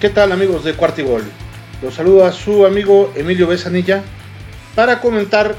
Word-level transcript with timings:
¿Qué 0.00 0.08
tal 0.08 0.32
amigos 0.32 0.64
de 0.64 0.72
Cuartigol? 0.72 1.22
Los 1.82 1.96
saluda 1.96 2.32
su 2.32 2.64
amigo 2.64 3.12
Emilio 3.16 3.46
Besanilla 3.46 4.02
para 4.74 4.98
comentar 4.98 5.54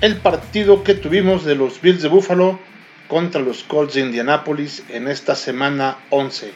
el 0.00 0.18
partido 0.18 0.84
que 0.84 0.94
tuvimos 0.94 1.44
de 1.44 1.56
los 1.56 1.80
Bills 1.80 2.00
de 2.00 2.06
Buffalo 2.06 2.60
contra 3.08 3.40
los 3.40 3.64
Colts 3.64 3.94
de 3.94 4.02
Indianapolis 4.02 4.84
en 4.90 5.08
esta 5.08 5.34
semana 5.34 5.98
11. 6.10 6.52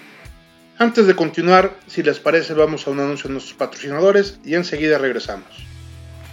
Antes 0.79 1.09
de 1.09 1.17
continuar, 1.17 1.77
si 1.89 2.05
les 2.05 2.21
parece, 2.21 2.55
vamos 2.55 2.87
a 2.87 2.91
un 2.91 3.01
anuncio 3.01 3.27
de 3.27 3.33
nuestros 3.33 3.59
patrocinadores 3.59 4.39
y 4.45 4.55
enseguida 4.55 4.99
regresamos. 4.99 5.49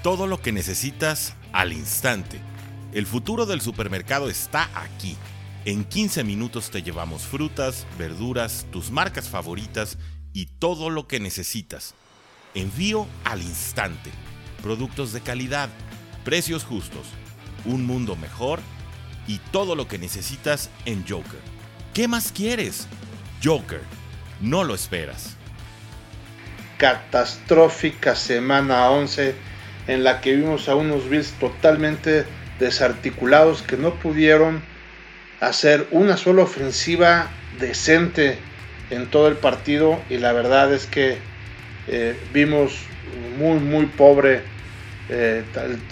Todo 0.03 0.27
lo 0.27 0.39
que 0.39 0.51
necesitas 0.51 1.33
al 1.51 1.73
instante. 1.73 2.37
El 2.93 3.07
futuro 3.07 3.47
del 3.47 3.61
supermercado 3.61 4.29
está 4.29 4.69
aquí. 4.75 5.17
En 5.65 5.83
15 5.83 6.23
minutos 6.23 6.69
te 6.69 6.83
llevamos 6.83 7.23
frutas, 7.23 7.87
verduras, 7.97 8.67
tus 8.71 8.91
marcas 8.91 9.29
favoritas 9.29 9.97
y 10.33 10.45
todo 10.45 10.89
lo 10.89 11.07
que 11.07 11.19
necesitas. 11.19 11.93
Envío 12.53 13.07
al 13.23 13.41
instante. 13.41 14.11
Productos 14.61 15.13
de 15.13 15.21
calidad, 15.21 15.69
precios 16.23 16.63
justos, 16.63 17.07
un 17.65 17.85
mundo 17.85 18.15
mejor 18.15 18.59
y 19.27 19.39
todo 19.51 19.75
lo 19.75 19.87
que 19.87 19.97
necesitas 19.97 20.69
en 20.85 21.07
Joker. 21.07 21.39
¿Qué 21.93 22.07
más 22.07 22.31
quieres? 22.31 22.87
Joker, 23.43 23.81
no 24.39 24.63
lo 24.63 24.75
esperas. 24.75 25.35
Catastrófica 26.77 28.15
semana 28.15 28.89
11 28.89 29.35
en 29.87 30.03
la 30.03 30.21
que 30.21 30.35
vimos 30.35 30.69
a 30.69 30.75
unos 30.75 31.09
Bills 31.09 31.31
totalmente 31.39 32.25
desarticulados 32.59 33.61
que 33.61 33.77
no 33.77 33.95
pudieron 33.95 34.63
hacer 35.39 35.87
una 35.91 36.17
sola 36.17 36.43
ofensiva 36.43 37.29
decente 37.59 38.37
en 38.91 39.07
todo 39.07 39.27
el 39.27 39.35
partido 39.35 39.99
y 40.09 40.17
la 40.17 40.33
verdad 40.33 40.71
es 40.71 40.85
que 40.85 41.17
eh, 41.87 42.15
vimos 42.33 42.77
muy 43.37 43.59
muy 43.59 43.87
pobre 43.87 44.41
eh, 45.09 45.43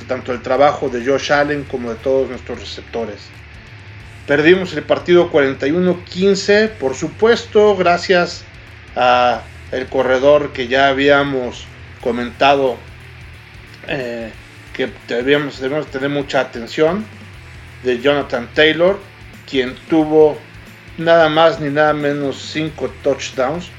tanto 0.08 0.32
el 0.32 0.42
trabajo 0.42 0.90
de 0.90 1.04
Josh 1.04 1.32
Allen 1.32 1.64
como 1.64 1.90
de 1.90 1.96
todos 1.98 2.30
nuestros 2.30 2.60
receptores. 2.60 3.18
Perdimos 4.28 4.74
el 4.74 4.84
partido 4.84 5.32
41-15, 5.32 6.70
por 6.70 6.94
supuesto, 6.94 7.76
gracias 7.76 8.44
a 8.96 9.42
el 9.72 9.88
corredor 9.88 10.54
que 10.54 10.68
ya 10.68 10.90
habíamos 10.90 11.66
comentado 12.02 12.78
eh, 13.88 14.32
que 14.74 14.90
debíamos, 15.08 15.60
tener 15.90 16.10
mucha 16.10 16.42
atención 16.42 17.04
de 17.84 18.00
Jonathan 18.00 18.48
Taylor, 18.54 19.00
quien 19.50 19.76
tuvo 19.90 20.38
nada 21.00 21.30
más 21.30 21.60
ni 21.60 21.70
nada 21.70 21.94
menos 21.94 22.38
5 22.52 22.92
touchdowns, 23.04 23.70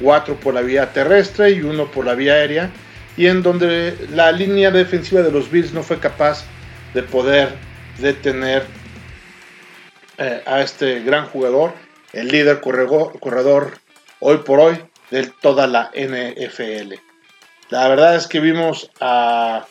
4 0.00 0.36
por 0.36 0.54
la 0.54 0.60
vía 0.60 0.92
terrestre 0.92 1.52
y 1.52 1.62
1 1.62 1.90
por 1.90 2.04
la 2.04 2.14
vía 2.14 2.34
aérea, 2.34 2.70
y 3.16 3.26
en 3.26 3.42
donde 3.42 3.96
la 4.10 4.32
línea 4.32 4.70
defensiva 4.70 5.22
de 5.22 5.30
los 5.30 5.50
Bills 5.50 5.72
no 5.72 5.82
fue 5.82 5.98
capaz 5.98 6.44
de 6.92 7.02
poder 7.02 7.50
detener 7.98 8.64
eh, 10.18 10.42
a 10.46 10.60
este 10.60 11.00
gran 11.00 11.26
jugador, 11.26 11.72
el 12.12 12.28
líder 12.28 12.60
corredor, 12.60 13.18
corredor 13.20 13.78
hoy 14.20 14.38
por 14.38 14.60
hoy 14.60 14.78
de 15.10 15.26
toda 15.40 15.66
la 15.66 15.90
NFL. 15.94 16.94
La 17.70 17.88
verdad 17.88 18.16
es 18.16 18.26
que 18.26 18.40
vimos 18.40 18.90
a 19.00 19.66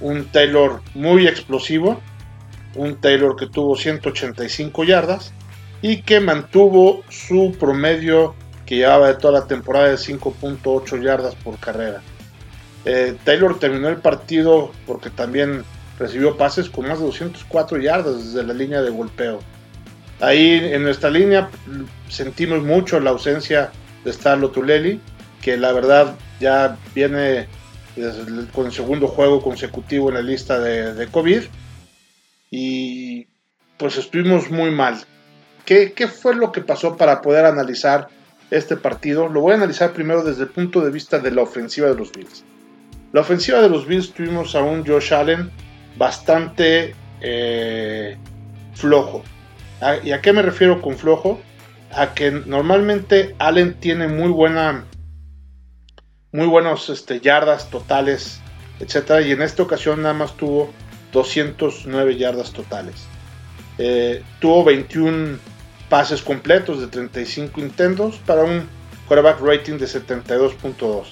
un 0.00 0.26
Taylor 0.26 0.82
muy 0.94 1.26
explosivo, 1.26 2.00
un 2.74 3.00
Taylor 3.00 3.36
que 3.36 3.46
tuvo 3.46 3.76
185 3.76 4.84
yardas 4.84 5.32
y 5.82 6.02
que 6.02 6.20
mantuvo 6.20 7.02
su 7.10 7.54
promedio 7.58 8.34
que 8.64 8.76
llevaba 8.76 9.08
de 9.08 9.14
toda 9.14 9.40
la 9.40 9.46
temporada 9.46 9.88
de 9.88 9.96
5.8 9.96 11.02
yardas 11.02 11.34
por 11.34 11.58
carrera. 11.58 12.00
Eh, 12.84 13.16
Taylor 13.24 13.58
terminó 13.58 13.88
el 13.88 13.98
partido 13.98 14.72
porque 14.86 15.10
también 15.10 15.64
recibió 15.98 16.36
pases 16.36 16.70
con 16.70 16.88
más 16.88 16.98
de 16.98 17.06
204 17.06 17.78
yardas 17.78 18.24
desde 18.24 18.46
la 18.46 18.54
línea 18.54 18.80
de 18.80 18.90
golpeo. 18.90 19.40
Ahí 20.20 20.60
en 20.72 20.84
nuestra 20.84 21.10
línea 21.10 21.50
sentimos 22.08 22.62
mucho 22.62 23.00
la 23.00 23.10
ausencia 23.10 23.72
de 24.04 24.12
Starlo 24.12 24.50
Tuleli, 24.50 25.00
que 25.40 25.56
la 25.56 25.72
verdad 25.72 26.14
ya 26.40 26.76
viene 26.94 27.48
con 28.52 28.66
el 28.66 28.72
segundo 28.72 29.08
juego 29.08 29.42
consecutivo 29.42 30.08
en 30.08 30.14
la 30.14 30.22
lista 30.22 30.58
de, 30.60 31.06
COVID. 31.08 31.42
Y 32.50 33.26
pues 33.78 33.96
estuvimos 33.96 34.50
muy 34.50 34.70
mal. 34.70 35.02
¿Qué, 35.64 35.92
¿Qué, 35.92 36.08
fue 36.08 36.34
lo 36.34 36.52
que 36.52 36.60
pasó 36.60 36.96
para 36.96 37.22
poder 37.22 37.44
analizar 37.44 38.08
este 38.50 38.76
partido? 38.76 39.28
Lo 39.28 39.40
voy 39.40 39.52
a 39.52 39.56
analizar 39.56 39.92
primero 39.92 40.22
desde 40.22 40.42
el 40.42 40.48
punto 40.48 40.80
de 40.80 40.90
vista 40.90 41.18
de 41.18 41.30
la 41.30 41.42
ofensiva 41.42 41.88
de 41.88 41.94
los 41.94 42.12
Bills. 42.12 42.44
La 43.12 43.20
ofensiva 43.20 43.60
de 43.60 43.68
los 43.68 43.86
Bills 43.86 44.12
tuvimos 44.12 44.54
a 44.54 44.62
un 44.62 44.86
Josh 44.86 45.12
Allen 45.12 45.50
bastante 45.96 46.94
eh, 47.20 48.16
flojo. 48.74 49.22
¿Y 50.04 50.12
a 50.12 50.20
qué 50.20 50.32
me 50.32 50.42
refiero 50.42 50.80
con 50.80 50.96
flojo? 50.96 51.40
A 51.92 52.14
que 52.14 52.30
normalmente 52.30 53.34
Allen 53.38 53.74
tiene 53.74 54.08
muy 54.08 54.28
buena 54.28 54.84
muy 56.32 56.46
buenos 56.46 56.88
este, 56.88 57.20
yardas 57.20 57.68
totales, 57.68 58.40
etcétera, 58.80 59.20
y 59.20 59.32
en 59.32 59.42
esta 59.42 59.62
ocasión 59.62 60.00
nada 60.00 60.14
más 60.14 60.34
tuvo 60.36 60.72
209 61.12 62.16
yardas 62.16 62.52
totales. 62.52 63.06
Eh, 63.76 64.22
tuvo 64.40 64.64
21 64.64 65.38
pases 65.92 66.22
completos 66.22 66.80
de 66.80 66.86
35 66.86 67.60
intentos 67.60 68.16
para 68.24 68.44
un 68.44 68.66
quarterback 69.06 69.42
rating 69.42 69.76
de 69.76 69.84
72.2. 69.84 71.04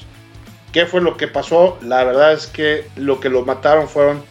¿Qué 0.72 0.86
fue 0.86 1.02
lo 1.02 1.18
que 1.18 1.28
pasó? 1.28 1.78
La 1.82 2.02
verdad 2.02 2.32
es 2.32 2.46
que 2.46 2.86
lo 2.96 3.20
que 3.20 3.28
lo 3.28 3.44
mataron 3.44 3.90
fueron 3.90 4.22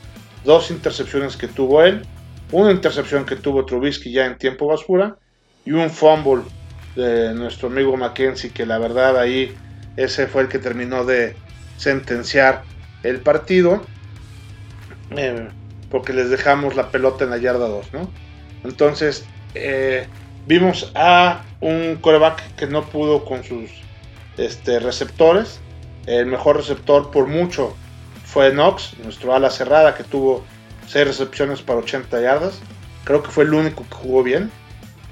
dos 0.43 0.71
intercepciones 0.71 1.37
que 1.37 1.47
tuvo 1.47 1.83
él, 1.83 2.01
una 2.51 2.71
intercepción 2.71 3.27
que 3.27 3.35
tuvo 3.35 3.63
Trubisky 3.63 4.11
ya 4.11 4.25
en 4.25 4.39
tiempo 4.39 4.65
basura 4.65 5.17
y 5.65 5.71
un 5.73 5.91
fumble 5.91 6.41
de 6.95 7.31
nuestro 7.35 7.67
amigo 7.67 7.95
Mackenzie 7.95 8.49
que 8.49 8.65
la 8.65 8.79
verdad 8.79 9.19
ahí 9.19 9.55
ese 9.97 10.25
fue 10.25 10.41
el 10.41 10.47
que 10.47 10.57
terminó 10.57 11.05
de 11.05 11.35
sentenciar 11.77 12.63
el 13.03 13.19
partido. 13.19 13.83
Eh, 15.11 15.47
porque 15.91 16.11
les 16.11 16.31
dejamos 16.31 16.75
la 16.75 16.89
pelota 16.89 17.23
en 17.23 17.29
la 17.29 17.37
yarda 17.37 17.67
2, 17.67 17.93
¿no? 17.93 18.11
Entonces, 18.63 19.25
eh, 19.53 20.07
vimos 20.49 20.91
a 20.95 21.43
un 21.61 21.97
coreback 22.01 22.55
que 22.55 22.65
no 22.65 22.83
pudo 22.83 23.23
con 23.23 23.43
sus 23.43 23.69
este, 24.37 24.79
receptores. 24.79 25.59
El 26.07 26.25
mejor 26.25 26.57
receptor 26.57 27.11
por 27.11 27.27
mucho 27.27 27.75
fue 28.25 28.49
Knox, 28.49 28.97
nuestro 29.03 29.35
ala 29.35 29.51
cerrada, 29.51 29.93
que 29.93 30.03
tuvo 30.03 30.43
6 30.87 31.05
recepciones 31.05 31.61
para 31.61 31.79
80 31.79 32.19
yardas. 32.19 32.59
Creo 33.03 33.21
que 33.21 33.29
fue 33.29 33.43
el 33.43 33.53
único 33.53 33.85
que 33.87 33.95
jugó 33.95 34.23
bien. 34.23 34.49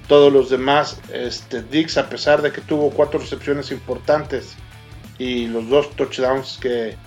Todos 0.07 0.33
los 0.33 0.49
demás, 0.49 0.99
este, 1.13 1.61
Dix, 1.61 1.99
a 1.99 2.09
pesar 2.09 2.41
de 2.41 2.51
que 2.51 2.61
tuvo 2.61 2.89
4 2.89 3.19
recepciones 3.19 3.69
importantes, 3.69 4.55
y 5.19 5.45
los 5.47 5.69
dos 5.69 5.91
touchdowns 5.95 6.57
que, 6.59 6.97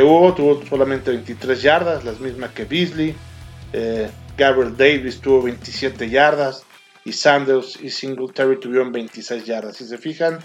hubo, 0.00 0.32
tuvo 0.32 0.62
solamente 0.68 1.10
23 1.10 1.60
yardas, 1.60 2.04
las 2.04 2.20
mismas 2.20 2.50
que 2.50 2.66
Beasley. 2.66 3.16
Eh, 3.72 4.08
Gabriel 4.36 4.76
Davis 4.76 5.20
tuvo 5.20 5.42
27 5.42 6.08
yardas 6.08 6.64
y 7.04 7.12
Sanders 7.12 7.78
y 7.82 7.90
Singletary 7.90 8.58
tuvieron 8.58 8.92
26 8.92 9.44
yardas. 9.44 9.76
Si 9.76 9.84
se 9.84 9.98
fijan, 9.98 10.38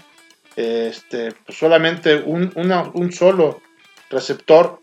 este, 0.56 1.32
pues 1.46 1.58
solamente 1.58 2.16
un, 2.16 2.52
un, 2.54 3.12
solo 3.12 3.60
receptor 4.10 4.80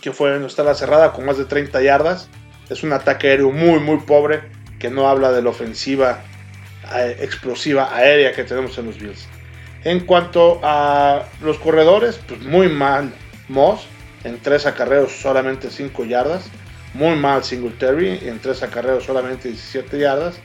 que 0.00 0.12
fue 0.12 0.34
en 0.34 0.40
nuestra 0.40 0.74
cerrada 0.74 1.12
con 1.12 1.24
más 1.26 1.38
de 1.38 1.44
30 1.44 1.82
yardas. 1.82 2.28
Es 2.70 2.82
un 2.82 2.92
ataque 2.92 3.28
aéreo 3.28 3.50
muy, 3.50 3.78
muy 3.80 3.98
pobre 3.98 4.42
que 4.78 4.90
no 4.90 5.08
habla 5.08 5.32
de 5.32 5.42
la 5.42 5.50
ofensiva 5.50 6.22
eh, 6.94 7.16
explosiva 7.20 7.94
aérea 7.94 8.32
que 8.32 8.44
tenemos 8.44 8.76
en 8.78 8.86
los 8.86 8.98
Bills. 8.98 9.28
En 9.84 10.00
cuanto 10.00 10.60
a 10.62 11.26
los 11.42 11.58
corredores, 11.58 12.18
pues 12.26 12.40
muy 12.42 12.68
mal 12.68 13.12
Moss, 13.48 13.86
en 14.24 14.40
tres 14.40 14.66
acarreos 14.66 15.12
solamente 15.12 15.70
5 15.70 16.04
yardas. 16.04 16.50
Muy 16.94 17.14
mal 17.16 17.44
Singletary, 17.44 18.20
en 18.22 18.40
tres 18.40 18.62
acarreos 18.62 19.04
solamente 19.04 19.48
17 19.48 19.98
yardas. 19.98 20.40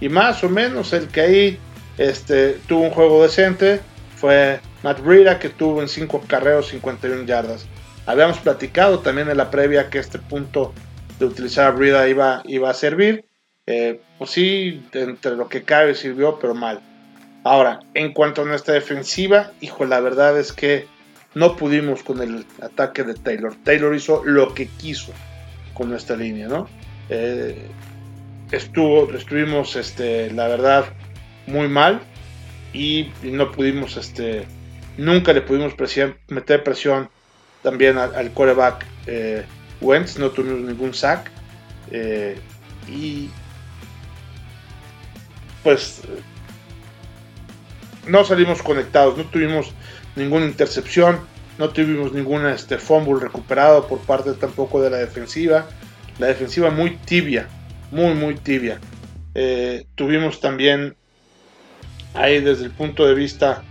Y 0.00 0.08
más 0.08 0.42
o 0.44 0.48
menos 0.48 0.92
el 0.92 1.08
que 1.08 1.20
ahí 1.20 1.58
este, 1.98 2.58
tuvo 2.66 2.82
un 2.82 2.90
juego 2.90 3.22
decente 3.22 3.80
fue 4.16 4.60
Matt 4.82 5.00
Breida, 5.00 5.38
que 5.38 5.48
tuvo 5.48 5.82
en 5.82 5.88
5 5.88 6.22
acarreos 6.24 6.68
51 6.68 7.24
yardas. 7.24 7.66
Habíamos 8.06 8.38
platicado 8.38 9.00
también 9.00 9.28
en 9.28 9.36
la 9.36 9.50
previa 9.50 9.90
que 9.90 9.98
este 9.98 10.18
punto 10.18 10.72
de 11.18 11.26
utilizar 11.26 11.66
a 11.66 11.70
Breida 11.70 12.08
iba, 12.08 12.42
iba 12.46 12.70
a 12.70 12.74
servir. 12.74 13.24
Eh, 13.66 14.00
pues 14.18 14.30
sí, 14.30 14.84
entre 14.92 15.34
lo 15.34 15.48
que 15.48 15.64
cabe 15.64 15.94
sirvió, 15.94 16.38
pero 16.38 16.54
mal. 16.54 16.80
Ahora, 17.44 17.80
en 17.94 18.12
cuanto 18.12 18.42
a 18.42 18.44
nuestra 18.44 18.74
defensiva, 18.74 19.52
hijo, 19.60 19.84
la 19.84 20.00
verdad 20.00 20.38
es 20.38 20.52
que 20.52 20.86
no 21.34 21.56
pudimos 21.56 22.02
con 22.02 22.22
el 22.22 22.46
ataque 22.62 23.02
de 23.02 23.14
Taylor. 23.14 23.54
Taylor 23.62 23.94
hizo 23.94 24.24
lo 24.24 24.54
que 24.54 24.68
quiso 24.68 25.12
con 25.74 25.90
nuestra 25.90 26.16
línea, 26.16 26.48
¿no? 26.48 26.68
Eh, 27.08 27.68
estuvo, 28.50 29.12
estuvimos, 29.12 29.76
este, 29.76 30.30
la 30.30 30.48
verdad, 30.48 30.86
muy 31.46 31.68
mal 31.68 32.00
y, 32.72 33.10
no 33.22 33.52
pudimos 33.52 33.96
este, 33.96 34.46
Nunca 34.96 35.32
le 35.34 35.42
pudimos 35.42 35.74
meter 36.28 36.64
presión 36.64 37.10
también 37.62 37.98
al, 37.98 38.32
coreback 38.32 38.86
eh, 39.06 39.44
Wentz, 39.80 40.18
no 40.18 40.30
tuvimos 40.30 40.60
ningún 40.60 40.94
sack. 40.94 41.30
Eh, 41.90 42.38
y 42.88 43.28
pues 45.62 46.02
no 48.06 48.24
salimos 48.24 48.62
conectados, 48.62 49.18
no 49.18 49.24
tuvimos 49.24 49.72
ninguna 50.14 50.46
intercepción, 50.46 51.18
no 51.58 51.70
tuvimos 51.70 52.12
ningún 52.12 52.46
este, 52.46 52.78
fumble 52.78 53.20
recuperado 53.20 53.86
por 53.86 53.98
parte 54.00 54.32
tampoco 54.34 54.80
de 54.80 54.90
la 54.90 54.98
defensiva. 54.98 55.66
La 56.18 56.28
defensiva 56.28 56.70
muy 56.70 56.96
tibia, 56.96 57.48
muy, 57.90 58.14
muy 58.14 58.34
tibia. 58.34 58.80
Eh, 59.34 59.86
tuvimos 59.94 60.40
también 60.40 60.96
ahí 62.14 62.40
desde 62.40 62.64
el 62.64 62.70
punto 62.70 63.06
de 63.06 63.14
vista 63.14 63.62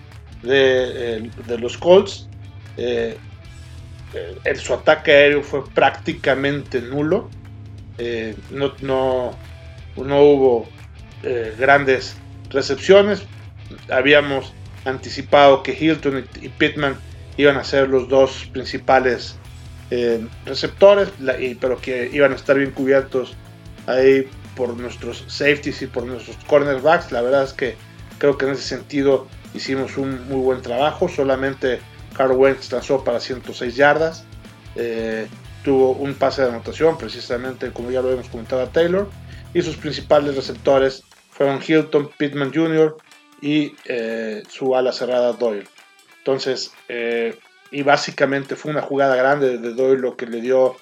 de, 0.44 1.17
eh, 1.17 1.57
los 1.59 1.77
Colts, 1.77 2.27
eh, 2.77 3.17
su 4.56 4.73
ataque 4.73 5.12
aéreo 5.12 5.41
fue 5.41 5.67
prácticamente 5.69 6.81
nulo. 6.81 7.29
no, 8.51 8.73
no, 8.81 9.38
no, 9.97 10.21
hubo 10.21 10.69
grandes 11.57 12.15
recepciones. 12.50 13.23
Habíamos 13.89 14.53
anticipado 14.85 15.63
que 15.63 15.73
Hilton 15.73 16.25
y 16.41 16.50
Pittman 16.50 16.95
iban 17.38 17.57
a 17.57 17.63
ser 17.63 17.89
los 17.89 18.07
dos 18.07 18.47
principales 18.53 19.38
eh, 19.91 20.25
receptores, 20.45 21.09
pero 21.59 21.79
que 21.79 22.09
iban 22.11 22.31
a 22.31 22.35
estar 22.35 22.57
bien 22.57 22.71
cubiertos 22.71 23.35
ahí 23.87 24.27
por 24.55 24.75
nuestros 24.75 25.23
safeties 25.27 25.81
y 25.81 25.87
por 25.87 26.05
nuestros 26.05 26.37
cornerbacks. 26.47 27.11
La 27.11 27.21
verdad 27.21 27.43
es 27.43 27.53
que 27.53 27.75
creo 28.17 28.37
que 28.37 28.45
en 28.45 28.53
ese 28.53 28.63
sentido 28.63 29.27
hicimos 29.53 29.97
un 29.97 30.27
muy 30.27 30.41
buen 30.41 30.61
trabajo. 30.61 31.07
Solamente 31.07 31.79
Carl 32.15 32.31
Wentz 32.31 32.71
lanzó 32.71 33.03
para 33.03 33.19
106 33.19 33.75
yardas. 33.75 34.23
Eh, 34.75 35.27
tuvo 35.63 35.91
un 35.91 36.13
pase 36.13 36.43
de 36.43 36.49
anotación, 36.49 36.97
precisamente 36.97 37.71
como 37.71 37.91
ya 37.91 38.01
lo 38.01 38.11
hemos 38.11 38.29
comentado 38.29 38.61
a 38.61 38.67
Taylor. 38.67 39.09
Y 39.53 39.61
sus 39.61 39.77
principales 39.77 40.35
receptores 40.35 41.03
fueron 41.31 41.61
Hilton, 41.65 42.09
Pittman 42.17 42.53
Jr. 42.53 42.97
y 43.41 43.73
eh, 43.85 44.43
su 44.49 44.75
ala 44.75 44.91
cerrada 44.91 45.33
Doyle. 45.33 45.67
Entonces, 46.19 46.71
eh, 46.87 47.37
y 47.71 47.83
básicamente 47.83 48.55
fue 48.55 48.71
una 48.71 48.81
jugada 48.81 49.15
grande 49.15 49.57
de 49.57 49.73
Doyle 49.73 50.01
lo 50.01 50.15
que 50.15 50.27
le 50.27 50.41
dio 50.41 50.75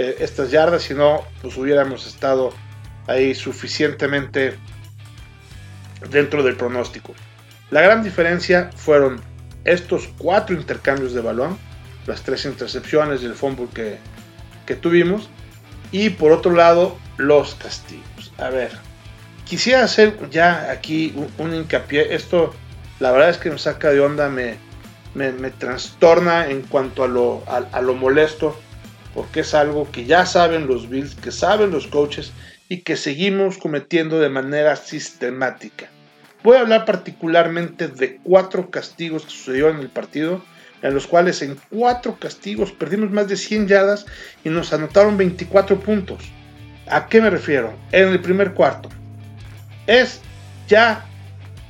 eh, 0.00 0.16
estas 0.20 0.52
yardas, 0.52 0.82
si 0.82 0.94
no, 0.94 1.24
pues 1.42 1.56
hubiéramos 1.56 2.06
estado 2.06 2.52
ahí 3.08 3.34
suficientemente 3.34 4.56
dentro 6.08 6.44
del 6.44 6.56
pronóstico. 6.56 7.14
La 7.72 7.80
gran 7.80 8.04
diferencia 8.04 8.70
fueron 8.76 9.20
estos 9.64 10.08
cuatro 10.16 10.54
intercambios 10.54 11.14
de 11.14 11.20
balón, 11.20 11.58
las 12.06 12.22
tres 12.22 12.44
intercepciones 12.44 13.22
y 13.22 13.26
el 13.26 13.34
fumble 13.34 13.66
que, 13.74 13.98
que 14.66 14.76
tuvimos, 14.76 15.30
y 15.90 16.10
por 16.10 16.30
otro 16.30 16.52
lado, 16.52 16.96
los 17.16 17.56
castigos. 17.56 18.32
A 18.38 18.50
ver, 18.50 18.70
quisiera 19.46 19.82
hacer 19.82 20.16
ya 20.30 20.70
aquí 20.70 21.12
un, 21.38 21.52
hincapié, 21.52 22.14
esto 22.14 22.54
la 23.00 23.10
verdad 23.10 23.30
es 23.30 23.38
que 23.38 23.50
me 23.50 23.58
saca 23.58 23.90
de 23.90 23.98
onda, 23.98 24.28
me, 24.28 24.58
me, 25.14 25.50
trastorna 25.50 26.50
en 26.50 26.62
cuanto 26.62 27.02
a 27.02 27.08
lo, 27.08 27.42
a, 27.48 27.80
lo 27.80 27.94
molesto, 27.94 28.56
porque 29.14 29.40
es 29.40 29.54
algo 29.54 29.90
que 29.90 30.04
ya 30.04 30.26
saben 30.26 30.66
los 30.66 30.88
Bills, 30.88 31.14
que 31.14 31.32
saben 31.32 31.70
los 31.70 31.86
coaches 31.86 32.32
y 32.68 32.78
que 32.78 32.96
seguimos 32.96 33.58
cometiendo 33.58 34.18
de 34.18 34.28
manera 34.28 34.76
sistemática. 34.76 35.88
Voy 36.42 36.56
a 36.56 36.60
hablar 36.60 36.84
particularmente 36.84 37.88
de 37.88 38.20
cuatro 38.22 38.70
castigos 38.70 39.24
que 39.24 39.30
sucedieron 39.30 39.76
en 39.76 39.82
el 39.82 39.88
partido, 39.88 40.42
en 40.82 40.94
los 40.94 41.06
cuales 41.06 41.42
en 41.42 41.58
cuatro 41.70 42.16
castigos 42.20 42.70
perdimos 42.72 43.10
más 43.10 43.28
de 43.28 43.36
100 43.36 43.66
yardas 43.66 44.06
y 44.44 44.48
nos 44.48 44.72
anotaron 44.72 45.16
24 45.16 45.80
puntos. 45.80 46.24
¿A 46.88 47.08
qué 47.08 47.20
me 47.20 47.30
refiero? 47.30 47.74
En 47.90 48.08
el 48.08 48.20
primer 48.20 48.54
cuarto. 48.54 48.88
Es 49.86 50.20
ya 50.68 51.04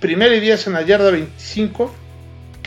primera 0.01 0.35
y 0.35 0.41
10 0.41 0.67
en 0.67 0.73
la 0.75 0.83
yarda 0.83 1.11
25 1.11 1.95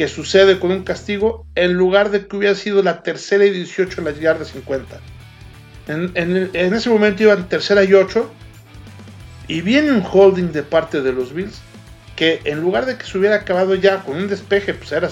que 0.02 0.08
sucede 0.08 0.58
con 0.58 0.72
un 0.72 0.84
castigo 0.84 1.46
en 1.54 1.74
lugar 1.74 2.10
de 2.10 2.26
que 2.26 2.36
hubiera 2.36 2.56
sido 2.56 2.82
la 2.82 3.04
tercera 3.04 3.46
y 3.46 3.52
18 3.52 4.02
en 4.02 4.06
la 4.06 4.12
yarda 4.14 4.46
50. 4.46 5.00
En, 5.86 6.50
ese 6.56 6.90
momento 6.90 7.22
iban 7.22 7.48
tercera 7.48 7.84
y 7.84 7.94
8 7.94 8.28
y 9.48 9.62
viene 9.62 9.92
un 9.92 10.04
holding 10.04 10.54
de 10.54 10.64
parte 10.64 11.04
de 11.04 11.14
los 11.14 11.36
Bills 11.36 11.62
que 12.16 12.42
en 12.46 12.62
lugar 12.62 12.88
de 12.88 12.98
que 12.98 13.06
se 13.06 13.16
hubiera 13.16 13.36
acabado 13.36 13.76
ya 13.76 14.00
con 14.00 14.18
un 14.18 14.28
despeje, 14.28 14.74
pues 14.74 14.92
era 14.92 15.08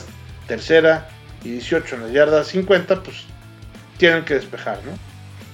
tercera 0.47 1.07
y 1.44 1.51
18 1.51 1.94
en 1.94 2.01
la 2.07 2.09
yarda 2.09 2.44
50, 2.44 3.03
pues 3.03 3.25
tienen 4.00 4.25
que 4.25 4.33
despejar, 4.33 4.80
¿no? 4.88 4.94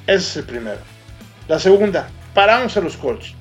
Ese 0.08 0.30
es 0.30 0.38
el 0.38 0.44
primero. 0.46 0.80
La 1.50 1.60
segunda, 1.60 2.08
paramos 2.34 2.78
a 2.78 2.80
los 2.80 2.96
Colts. 2.96 3.34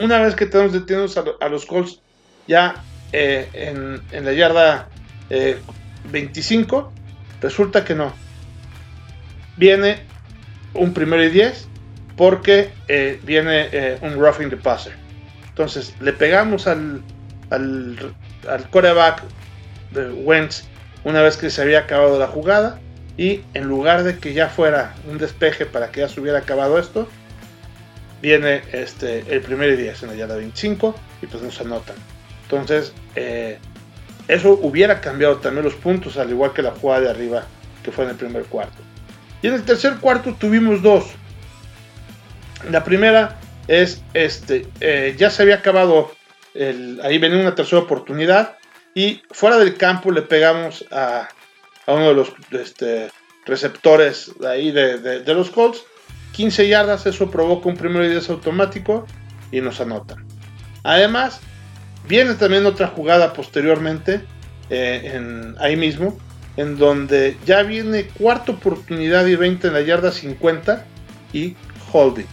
Una 0.00 0.18
vez 0.18 0.34
que 0.34 0.46
tenemos 0.46 0.72
detenidos 0.72 1.16
a, 1.16 1.22
a 1.40 1.48
los 1.48 1.64
Colts, 1.64 2.00
ya 2.48 2.82
eh, 3.12 3.48
en, 4.12 4.24
la 4.24 4.32
yarda 4.32 4.88
25, 6.10 6.92
eh, 6.92 7.36
resulta 7.40 7.84
que 7.84 7.94
no. 7.94 8.12
Viene 9.56 9.98
un 10.74 10.92
primero 10.94 11.22
y 11.22 11.30
10 11.30 11.68
porque 12.16 12.70
eh, 12.88 13.20
viene 13.22 13.98
un 14.02 14.14
roughing 14.14 14.50
the 14.50 14.56
passer. 14.56 14.92
Entonces 15.48 15.94
le 16.00 16.12
pegamos 16.12 16.66
al, 16.66 17.02
al, 17.50 18.14
al 18.48 18.70
coreback 18.70 19.22
de 19.90 20.10
Wentz 20.10 20.64
una 21.04 21.22
vez 21.22 21.36
que 21.36 21.50
se 21.50 21.62
había 21.62 21.80
acabado 21.80 22.18
la 22.18 22.28
jugada 22.28 22.78
y 23.16 23.42
en 23.54 23.64
lugar 23.64 24.02
de 24.04 24.18
que 24.18 24.32
ya 24.32 24.48
fuera 24.48 24.94
un 25.08 25.18
despeje 25.18 25.66
para 25.66 25.90
que 25.90 26.00
ya 26.00 26.08
se 26.08 26.20
hubiera 26.20 26.38
acabado 26.38 26.78
esto, 26.78 27.08
viene 28.22 28.62
este, 28.72 29.24
el 29.28 29.40
primero 29.40 29.72
y 29.72 29.76
10 29.76 30.02
en 30.04 30.08
la 30.10 30.14
yarda 30.14 30.36
25 30.36 30.94
y 31.22 31.26
pues 31.26 31.42
nos 31.42 31.60
anotan. 31.60 31.96
Entonces, 32.50 32.92
eh, 33.14 33.58
eso 34.26 34.58
hubiera 34.60 35.00
cambiado 35.00 35.36
también 35.36 35.64
los 35.64 35.74
puntos, 35.74 36.16
al 36.16 36.30
igual 36.30 36.52
que 36.52 36.62
la 36.62 36.72
jugada 36.72 37.02
de 37.02 37.10
arriba 37.10 37.44
que 37.84 37.92
fue 37.92 38.04
en 38.04 38.10
el 38.10 38.16
primer 38.16 38.44
cuarto. 38.44 38.82
Y 39.40 39.46
en 39.46 39.54
el 39.54 39.62
tercer 39.62 39.96
cuarto 39.98 40.34
tuvimos 40.34 40.82
dos. 40.82 41.06
La 42.68 42.82
primera 42.82 43.38
es, 43.68 44.02
este, 44.14 44.66
eh, 44.80 45.14
ya 45.16 45.30
se 45.30 45.42
había 45.42 45.56
acabado, 45.56 46.12
ahí 47.02 47.18
venía 47.18 47.38
una 47.38 47.54
tercera 47.54 47.82
oportunidad 47.82 48.56
y 48.94 49.22
fuera 49.30 49.56
del 49.56 49.76
campo 49.76 50.10
le 50.10 50.22
pegamos 50.22 50.84
a, 50.90 51.28
uno 51.86 52.08
de 52.08 52.14
los 52.14 52.32
este, 52.50 53.10
receptores 53.46 54.32
de 54.40 54.48
ahí 54.48 54.70
de, 54.72 55.22
los 55.34 55.50
Colts. 55.50 55.84
15 56.32 56.68
yardas, 56.68 57.06
eso 57.06 57.30
provoca 57.30 57.68
un 57.68 57.76
primero 57.76 58.04
y 58.04 58.08
10 58.08 58.30
automático 58.30 59.06
y 59.52 59.60
nos 59.60 59.80
anotan. 59.80 60.26
Además, 60.84 61.40
Viene 62.10 62.34
también 62.34 62.66
otra 62.66 62.88
jugada 62.88 63.32
posteriormente, 63.32 64.22
eh, 64.68 65.54
ahí 65.60 65.76
mismo, 65.76 66.18
en 66.56 66.76
donde 66.76 67.36
ya 67.46 67.62
viene 67.62 68.08
cuarta 68.08 68.50
oportunidad 68.50 69.28
y 69.28 69.36
20 69.36 69.68
en 69.68 69.74
la 69.74 69.80
yarda 69.82 70.10
50 70.10 70.84
y 71.32 71.54
holding. 71.92 72.26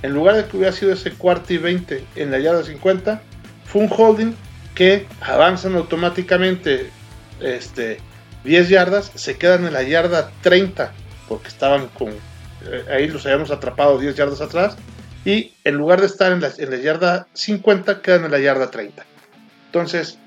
En 0.00 0.14
lugar 0.14 0.36
de 0.36 0.46
que 0.46 0.56
hubiera 0.56 0.72
sido 0.72 0.94
ese 0.94 1.10
cuarto 1.12 1.52
y 1.52 1.58
20 1.58 2.02
en 2.16 2.30
la 2.30 2.38
yarda 2.38 2.64
50, 2.64 3.20
fue 3.66 3.82
un 3.82 3.90
holding 3.94 4.32
que 4.74 5.06
avanzan 5.20 5.74
automáticamente 5.74 6.88
este, 7.40 7.98
10 8.44 8.70
yardas, 8.70 9.12
se 9.14 9.36
quedan 9.36 9.66
en 9.66 9.74
la 9.74 9.82
yarda 9.82 10.30
30 10.40 10.90
porque 11.28 11.48
estaban 11.48 11.88
con, 11.88 12.08
eh, 12.08 12.84
ahí 12.90 13.08
los 13.08 13.26
habíamos 13.26 13.50
atrapado 13.50 13.98
10 13.98 14.16
yardas 14.16 14.40
atrás 14.40 14.78
y 15.24 15.52
en 15.64 15.76
lugar 15.76 16.00
de 16.00 16.06
estar 16.06 16.32
en 16.32 16.40
la, 16.40 16.76
yarda 16.76 17.26
50, 17.32 18.02
quedan 18.02 18.24
en 18.24 18.30
la 18.30 18.40
yarda 18.40 18.70
30. 18.70 19.04
Entonces, 19.66 20.18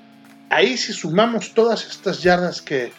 ahí 0.50 0.76
si 0.76 0.92
sumamos 0.92 1.54
todas 1.54 1.86
estas 1.86 2.22
yardas 2.22 2.62
que, 2.62 2.92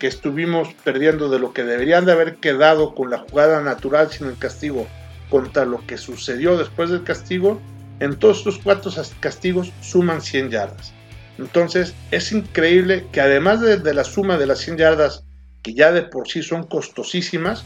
estuvimos 0.00 0.72
perdiendo 0.82 1.28
de 1.28 1.38
lo 1.38 1.52
que 1.52 1.62
deberían 1.62 2.06
de 2.06 2.12
haber 2.12 2.36
quedado 2.36 2.94
con 2.94 3.10
la 3.10 3.18
jugada 3.18 3.60
natural 3.60 4.10
sin 4.10 4.28
el 4.28 4.38
castigo 4.38 4.86
contra 5.28 5.66
lo 5.66 5.86
que 5.86 5.98
sucedió 5.98 6.56
después 6.56 6.88
del 6.88 7.04
castigo, 7.04 7.60
en 7.98 8.16
todos 8.18 8.38
estos 8.38 8.58
cuatro 8.64 8.90
castigos 9.20 9.70
suman 9.82 10.22
100 10.22 10.48
yardas. 10.48 10.94
Entonces 11.36 11.92
es 12.10 12.32
increíble 12.32 13.08
que 13.12 13.20
además 13.20 13.60
de, 13.60 13.76
de, 13.76 13.92
la 13.92 14.04
suma 14.04 14.38
de 14.38 14.46
las 14.46 14.60
100 14.60 14.78
yardas, 14.78 15.24
que 15.62 15.74
ya 15.74 15.92
de 15.92 16.04
por 16.04 16.26
sí 16.26 16.42
son 16.42 16.62
costosísimas, 16.66 17.62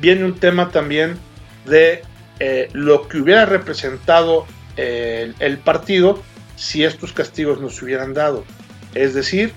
viene 0.00 0.24
un 0.24 0.40
tema 0.40 0.70
también 0.70 1.18
de 1.66 2.02
eh, 2.40 2.68
lo 2.72 3.08
que 3.08 3.18
hubiera 3.18 3.46
representado 3.46 4.46
eh, 4.76 5.32
el, 5.38 5.58
partido 5.58 6.22
si 6.56 6.84
estos 6.84 7.12
castigos 7.12 7.60
no 7.60 7.70
se 7.70 7.84
hubieran 7.84 8.14
dado. 8.14 8.44
Es 8.94 9.14
decir, 9.14 9.52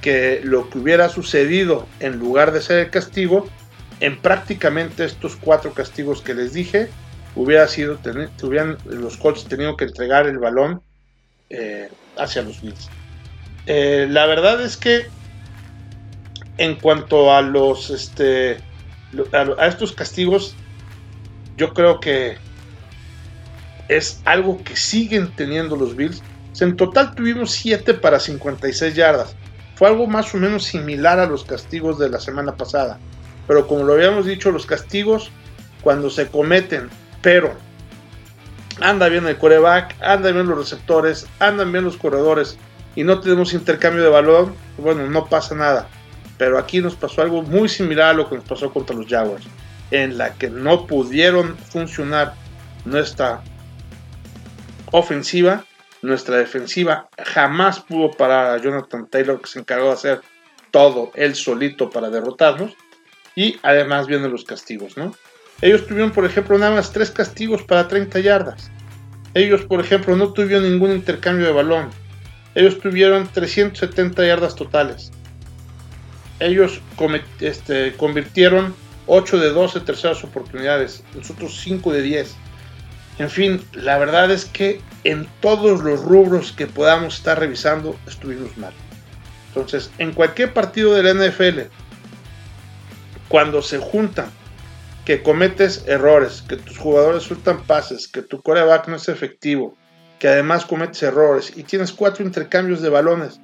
que 0.00 0.40
lo 0.42 0.70
que 0.70 0.78
hubiera 0.78 1.08
sucedido 1.08 1.86
en 2.00 2.18
lugar 2.18 2.52
de 2.52 2.62
ser 2.62 2.78
el 2.78 2.90
castigo, 2.90 3.48
en 4.00 4.18
prácticamente 4.18 5.04
estos 5.04 5.36
cuatro 5.36 5.72
castigos 5.72 6.22
que 6.22 6.34
les 6.34 6.52
dije, 6.52 6.88
hubiera 7.34 7.68
sido, 7.68 7.98
hubieran 8.42 8.78
los 8.86 9.16
Colts 9.16 9.44
tenido 9.44 9.76
que 9.76 9.84
entregar 9.84 10.26
el 10.26 10.38
balón 10.38 10.82
eh, 11.50 11.88
hacia 12.16 12.42
los 12.42 12.60
Bills. 12.62 12.88
La 13.66 14.26
verdad 14.26 14.60
es 14.62 14.76
que 14.76 15.06
en 16.60 16.74
cuanto 16.74 17.32
a 17.34 17.40
los 17.40 17.88
este 17.90 18.58
a, 19.32 19.66
estos 19.66 19.92
castigos, 19.92 20.54
yo 21.60 21.74
creo 21.74 22.00
que 22.00 22.38
es 23.88 24.22
algo 24.24 24.64
que 24.64 24.76
siguen 24.76 25.30
teniendo 25.36 25.76
los 25.76 25.94
Bills. 25.94 26.22
en 26.58 26.74
total 26.74 27.14
tuvimos 27.14 27.50
7 27.50 27.92
para 27.94 28.18
56 28.18 28.94
yardas. 28.94 29.36
Fue 29.74 29.88
algo 29.88 30.06
más 30.06 30.34
o 30.34 30.38
menos 30.38 30.64
similar 30.64 31.18
a 31.18 31.26
los 31.26 31.44
castigos 31.44 31.98
de 31.98 32.08
la 32.08 32.18
semana 32.18 32.56
pasada. 32.56 32.98
Pero 33.46 33.66
como 33.66 33.84
lo 33.84 33.92
habíamos 33.92 34.24
dicho, 34.24 34.50
los 34.50 34.64
castigos 34.64 35.30
cuando 35.82 36.08
se 36.08 36.28
cometen, 36.28 36.88
pero 37.20 37.52
anda 38.80 39.10
bien 39.10 39.26
el 39.26 39.36
coreback, 39.36 39.96
anda 40.00 40.32
bien 40.32 40.46
los 40.46 40.56
receptores, 40.56 41.26
andan 41.40 41.72
bien 41.72 41.84
los 41.84 41.98
corredores 41.98 42.56
y 42.96 43.04
no 43.04 43.20
tenemos 43.20 43.52
intercambio 43.52 44.02
de 44.02 44.08
balón, 44.08 44.54
bueno, 44.78 45.06
no 45.10 45.26
pasa 45.26 45.54
nada. 45.54 45.88
Pero 46.38 46.58
aquí 46.58 46.80
nos 46.80 46.94
pasó 46.94 47.20
algo 47.20 47.42
muy 47.42 47.68
similar 47.68 48.10
a 48.10 48.14
lo 48.14 48.30
que 48.30 48.36
nos 48.36 48.44
pasó 48.44 48.72
contra 48.72 48.96
los 48.96 49.06
Jaguars, 49.06 49.44
en 49.90 50.18
la 50.18 50.34
que 50.34 50.50
no 50.50 50.86
pudieron 50.86 51.56
funcionar 51.56 52.34
nuestra 52.84 53.42
ofensiva, 54.92 55.64
nuestra 56.02 56.36
defensiva 56.36 57.08
jamás 57.18 57.80
pudo 57.80 58.10
parar 58.10 58.46
a 58.46 58.62
Jonathan 58.62 59.06
Taylor, 59.06 59.40
que 59.40 59.48
se 59.48 59.58
encargó 59.58 59.86
de 59.86 59.92
hacer 59.92 60.20
todo 60.70 61.10
él 61.14 61.34
solito 61.34 61.90
para 61.90 62.10
derrotarnos. 62.10 62.72
Y 63.36 63.58
además 63.62 64.06
vienen 64.06 64.32
los 64.32 64.44
castigos, 64.44 64.96
¿no? 64.96 65.14
Ellos 65.62 65.86
tuvieron, 65.86 66.10
por 66.10 66.24
ejemplo, 66.24 66.58
nada 66.58 66.74
más 66.74 66.92
tres 66.92 67.10
castigos 67.10 67.62
para 67.62 67.86
30 67.86 68.18
yardas. 68.20 68.70
Ellos, 69.34 69.62
por 69.62 69.80
ejemplo, 69.80 70.16
no 70.16 70.32
tuvieron 70.32 70.70
ningún 70.70 70.90
intercambio 70.90 71.46
de 71.46 71.52
balón. 71.52 71.90
Ellos 72.54 72.80
tuvieron 72.80 73.28
370 73.28 74.26
yardas 74.26 74.56
totales. 74.56 75.12
Ellos 76.40 76.80
este, 77.40 77.94
convirtieron 77.96 78.74
8 79.12 79.38
de 79.40 79.50
12 79.50 79.80
terceras 79.80 80.22
oportunidades, 80.22 81.02
nosotros 81.16 81.60
5 81.62 81.92
de 81.92 82.02
10. 82.02 82.36
En 83.18 83.28
fin, 83.28 83.60
la 83.72 83.98
verdad 83.98 84.30
es 84.30 84.44
que 84.44 84.80
en 85.02 85.26
todos 85.40 85.82
los 85.82 86.00
rubros 86.04 86.52
que 86.52 86.68
podamos 86.68 87.16
estar 87.16 87.36
revisando 87.36 87.98
estuvimos 88.06 88.56
mal. 88.56 88.72
Entonces, 89.48 89.90
en 89.98 90.12
cualquier 90.12 90.54
partido 90.54 90.94
de 90.94 91.02
la 91.02 91.14
NFL, 91.14 91.62
cuando 93.28 93.62
se 93.62 93.78
juntan 93.78 94.30
que 95.04 95.24
cometes 95.24 95.82
errores, 95.88 96.44
que 96.48 96.54
tus 96.54 96.78
jugadores 96.78 97.24
sueltan 97.24 97.64
pases, 97.64 98.06
que 98.06 98.22
tu 98.22 98.40
coreback 98.40 98.86
no 98.86 98.94
es 98.94 99.08
efectivo, 99.08 99.76
que 100.20 100.28
además 100.28 100.64
cometes 100.64 101.02
errores 101.02 101.52
y 101.56 101.64
tienes 101.64 101.90
cuatro 101.90 102.24
intercambios 102.24 102.80
de 102.80 102.90
balones, 102.90 103.40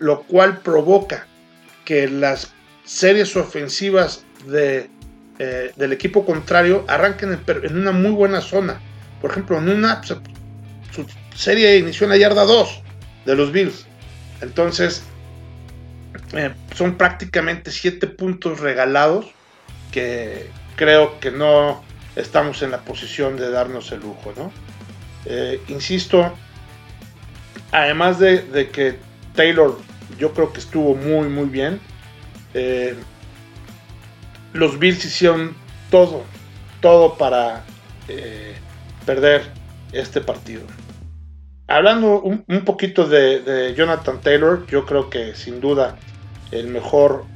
lo 0.00 0.24
cual 0.24 0.58
provoca 0.58 1.28
que 1.84 2.08
las 2.08 2.52
series 2.84 3.36
ofensivas 3.36 4.24
de, 4.46 4.90
eh, 5.38 5.72
del 5.76 5.92
equipo 5.92 6.24
contrario 6.24 6.84
arranquen 6.86 7.38
en, 7.46 7.76
una 7.76 7.92
muy 7.92 8.12
buena 8.12 8.40
zona. 8.40 8.80
Por 9.20 9.30
ejemplo, 9.30 9.58
en 9.58 9.68
una 9.68 10.02
su 10.02 10.20
serie 11.34 11.78
inició 11.78 12.04
en 12.04 12.10
la 12.10 12.16
yarda 12.16 12.44
2 12.44 12.82
de 13.26 13.34
los 13.34 13.50
Bills. 13.50 13.86
Entonces, 14.40 15.02
eh, 16.34 16.54
son 16.74 16.96
prácticamente 16.96 17.70
7 17.70 18.06
puntos 18.06 18.60
regalados 18.60 19.26
que 19.90 20.50
creo 20.76 21.18
que 21.20 21.30
no 21.30 21.82
estamos 22.16 22.62
en 22.62 22.70
la 22.70 22.82
posición 22.82 23.36
de 23.36 23.50
darnos 23.50 23.90
el 23.92 24.00
lujo, 24.00 24.32
¿no? 24.36 24.52
Eh, 25.26 25.60
insisto, 25.68 26.32
además 27.72 28.18
de, 28.18 28.70
que 28.72 28.98
Taylor 29.34 29.78
yo 30.18 30.32
creo 30.32 30.52
que 30.52 30.60
estuvo 30.60 30.94
muy 30.94 31.28
muy 31.28 31.46
bien, 31.46 31.80
los 34.54 34.78
Bills 34.78 35.04
hicieron 35.04 35.54
todo, 35.90 36.22
todo 36.80 37.18
para 37.18 37.64
eh, 38.08 38.54
perder 39.04 39.42
este 39.92 40.22
partido. 40.22 40.62
Hablando 41.68 42.22
un, 42.22 42.64
poquito 42.64 43.06
de, 43.06 43.74
Jonathan 43.76 44.20
Taylor, 44.20 44.66
yo 44.66 44.86
creo 44.86 45.10
que 45.10 45.34
sin 45.34 45.60
duda 45.60 45.96
el 46.50 46.68
mejor 46.68 47.26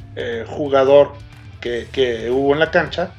jugador 0.49 1.13
que, 1.61 1.87
que 1.93 2.29
hubo 2.29 2.53
en 2.53 2.59
la 2.59 2.73
cancha 2.73 3.13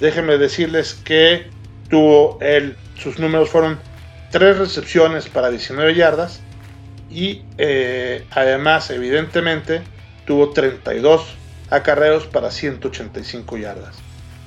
déjenme 0.00 0.38
decirles 0.38 0.94
que 1.04 1.46
tuvo 1.88 2.38
él, 2.40 2.76
sus 2.96 3.18
números 3.18 3.50
fueron 3.50 3.78
3 4.32 4.58
recepciones 4.58 5.28
para 5.28 5.50
19 5.50 5.94
yardas 5.94 6.40
y 7.10 7.42
eh, 7.58 8.24
además 8.30 8.90
evidentemente 8.90 9.82
tuvo 10.26 10.50
32 10.50 11.36
acarreos 11.70 12.26
para 12.26 12.50
185 12.50 13.56
yardas. 13.56 13.96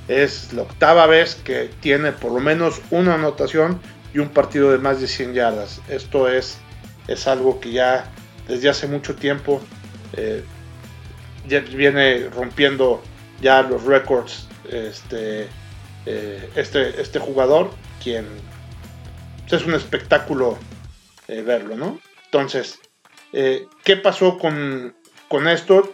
Es 0.08 0.54
la 0.54 0.64
octava 0.64 1.08
vez 1.08 1.36
que 1.36 1.70
tiene 1.80 2.12
por 2.12 2.32
lo 2.32 2.40
menos 2.40 2.82
una 2.92 3.16
anotación 3.16 3.80
y 4.14 4.20
un 4.20 4.30
partido 4.30 4.72
de 4.72 4.78
más 4.78 5.00
de 5.02 5.08
100 5.08 5.34
yardas. 5.34 5.82
Esto 5.88 6.28
es, 6.28 6.58
es 7.08 7.28
algo 7.28 7.60
que 7.60 7.72
ya 7.72 8.12
desde 8.48 8.70
hace 8.70 8.88
mucho 8.88 9.16
tiempo 9.16 9.62
eh, 10.14 10.44
ya 11.48 11.60
viene 11.60 12.30
rompiendo 12.30 13.02
ya 13.42 13.62
los 13.62 13.84
récords 13.84 14.48
este, 14.70 15.48
eh, 16.06 16.50
este, 16.56 17.02
este 17.02 17.20
jugador, 17.20 17.72
quien 18.02 18.26
pues, 19.48 19.62
es 19.62 19.68
un 19.68 19.74
espectáculo 19.74 20.58
eh, 21.28 21.42
verlo, 21.42 21.76
¿no? 21.76 22.00
Entonces, 22.26 22.80
¿qué 23.32 23.98
pasó 23.98 24.38
con, 24.38 24.96
con 25.28 25.48
esto? 25.48 25.94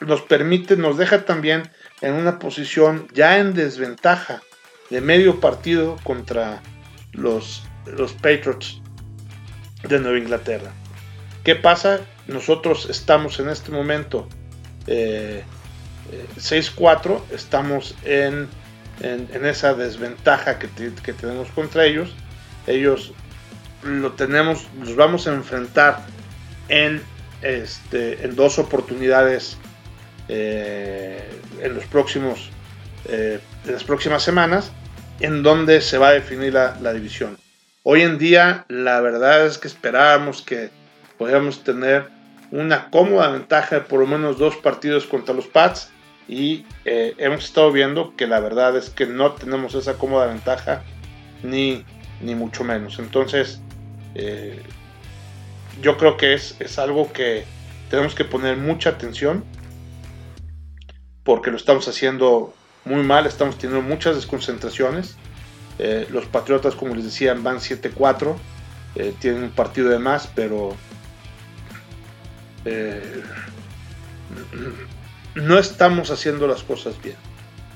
Nos 0.00 0.22
permite, 0.22 0.76
nos 0.76 0.96
deja 0.96 1.24
también 1.24 1.70
en 2.00 2.14
una 2.14 2.38
posición 2.38 3.06
ya 3.12 3.38
en 3.38 3.54
desventaja 3.54 4.42
de 4.88 5.00
medio 5.00 5.40
partido 5.40 5.96
contra 6.02 6.62
los, 7.12 7.62
los 7.86 8.12
Patriots 8.14 8.80
de 9.88 9.98
Nueva 9.98 10.18
Inglaterra. 10.18 10.70
¿Qué 11.44 11.56
pasa? 11.56 12.00
Nosotros 12.26 12.88
estamos 12.90 13.40
en 13.40 13.48
este 13.48 13.70
momento 13.70 14.28
6-4, 14.86 17.20
estamos 17.32 17.94
en, 18.04 18.48
en, 19.00 19.46
esa 19.46 19.74
desventaja 19.74 20.58
que, 20.58 20.68
que, 21.02 21.12
tenemos 21.12 21.48
contra 21.50 21.86
ellos. 21.86 22.12
Ellos 22.66 23.12
lo 23.82 24.12
tenemos, 24.12 24.66
los 24.78 24.96
vamos 24.96 25.26
a 25.26 25.32
enfrentar 25.32 26.04
en, 26.68 27.02
este, 27.42 28.24
en 28.24 28.36
dos 28.36 28.58
oportunidades 28.58 29.56
eh, 30.32 31.28
en 31.60 31.74
los 31.74 31.84
próximos 31.86 32.50
eh, 33.08 33.40
las 33.64 33.82
próximas 33.82 34.22
semanas 34.22 34.70
en 35.18 35.42
donde 35.42 35.80
se 35.80 35.98
va 35.98 36.10
a 36.10 36.12
definir 36.12 36.54
la, 36.54 36.92
división. 36.92 37.36
Hoy 37.82 38.02
en 38.02 38.16
día 38.16 38.64
la 38.68 39.00
verdad 39.00 39.44
es 39.44 39.58
que 39.58 39.66
esperábamos 39.66 40.42
que 40.42 40.70
podíamos 41.18 41.64
tener 41.64 42.06
una 42.52 42.90
cómoda 42.90 43.28
ventaja 43.30 43.74
de 43.74 43.80
por 43.80 43.98
lo 43.98 44.06
menos 44.06 44.38
dos 44.38 44.54
partidos 44.54 45.04
contra 45.04 45.34
los 45.34 45.48
Pats 45.48 45.90
y 46.28 46.64
eh, 46.84 47.14
hemos 47.18 47.46
estado 47.46 47.72
viendo 47.72 48.14
que 48.14 48.28
la 48.28 48.38
verdad 48.38 48.76
es 48.76 48.88
que 48.88 49.06
no 49.06 49.32
tenemos 49.32 49.74
esa 49.74 49.94
cómoda 49.94 50.26
ventaja 50.26 50.84
ni, 51.42 51.84
ni 52.20 52.36
mucho 52.36 52.62
menos. 52.62 53.00
Entonces, 53.00 53.60
yo 55.82 55.96
creo 55.96 56.16
que 56.16 56.34
es, 56.34 56.54
es, 56.60 56.78
algo 56.78 57.12
que 57.12 57.44
tenemos 57.90 58.14
que 58.14 58.24
poner 58.24 58.56
mucha 58.56 58.90
atención 58.90 59.44
porque 61.24 61.50
lo 61.50 61.56
estamos 61.56 61.86
haciendo 61.88 62.54
muy 62.84 63.02
mal, 63.02 63.26
estamos 63.26 63.58
teniendo 63.58 63.86
muchas 63.86 64.16
desconcentraciones. 64.16 65.16
Eh, 65.78 66.06
los 66.10 66.26
Patriotas, 66.26 66.74
como 66.74 66.94
les 66.94 67.04
decía, 67.04 67.34
van 67.34 67.58
7-4, 67.58 68.36
tienen 69.20 69.44
un 69.44 69.50
partido 69.50 69.88
de 69.88 69.98
más, 69.98 70.28
pero 70.34 70.74
no 75.34 75.58
estamos 75.58 76.10
haciendo 76.10 76.46
las 76.46 76.62
cosas 76.62 77.00
bien. 77.02 77.16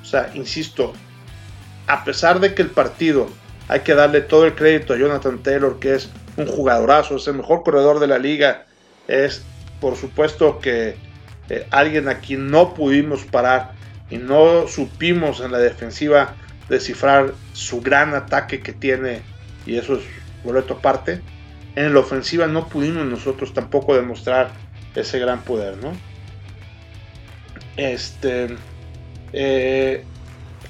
O 0.03 0.05
sea, 0.05 0.31
insisto, 0.35 0.93
a 1.87 2.05
pesar 2.05 2.41
de 2.41 2.55
que 2.55 2.63
el 2.63 2.71
partido 2.71 3.29
hay 3.69 3.81
que 3.81 3.95
darle 3.95 4.21
todo 4.21 4.45
el 4.45 4.55
crédito 4.55 4.93
a 4.93 4.99
Jonathan 4.99 5.43
Taylor, 5.43 5.79
que 5.79 5.95
es 5.95 6.11
un 6.37 6.47
jugadorazo, 6.47 7.17
es 7.17 7.27
el 7.27 7.35
mejor 7.35 7.63
corredor 7.63 8.01
de 8.01 8.07
la 8.07 8.19
liga, 8.19 8.67
es 9.09 9.43
por 9.81 9.97
supuesto 9.97 10.59
que 10.59 10.97
eh, 11.49 11.67
alguien 11.71 12.09
a 12.09 12.19
quien 12.19 12.51
no 12.51 12.75
pudimos 12.75 13.25
parar 13.25 13.73
y 14.11 14.19
no 14.19 14.67
supimos 14.69 15.41
en 15.41 15.53
la 15.53 15.59
defensiva 15.59 16.35
descifrar 16.69 17.35
su 17.53 17.81
gran 17.81 18.15
ataque 18.15 18.61
que 18.61 18.73
tiene, 18.73 19.23
y 19.67 19.77
eso 19.77 19.97
es 19.97 20.05
boleto 20.43 20.75
aparte. 20.75 21.21
En 21.75 21.93
la 21.93 22.01
ofensiva 22.01 22.47
no 22.47 22.69
pudimos 22.69 23.05
nosotros 23.07 23.53
tampoco 23.53 23.95
demostrar 23.95 24.53
ese 24.95 25.19
gran 25.19 25.43
poder, 25.43 25.77
¿no? 25.79 25.93
Este. 27.77 28.57
Eh, 29.33 30.05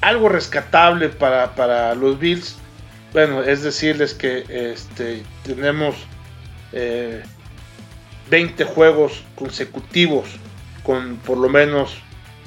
algo 0.00 0.28
rescatable 0.28 1.10
para, 1.10 1.94
los 1.94 2.18
Bills. 2.18 2.56
Bueno, 3.12 3.42
es 3.42 3.62
decirles 3.62 4.14
que 4.14 4.44
este, 4.48 5.22
tenemos. 5.44 5.94
Eh, 6.72 7.22
20 8.30 8.64
juegos 8.64 9.22
consecutivos 9.34 10.38
con 10.84 11.16
por 11.16 11.38
lo 11.38 11.48
menos 11.48 11.98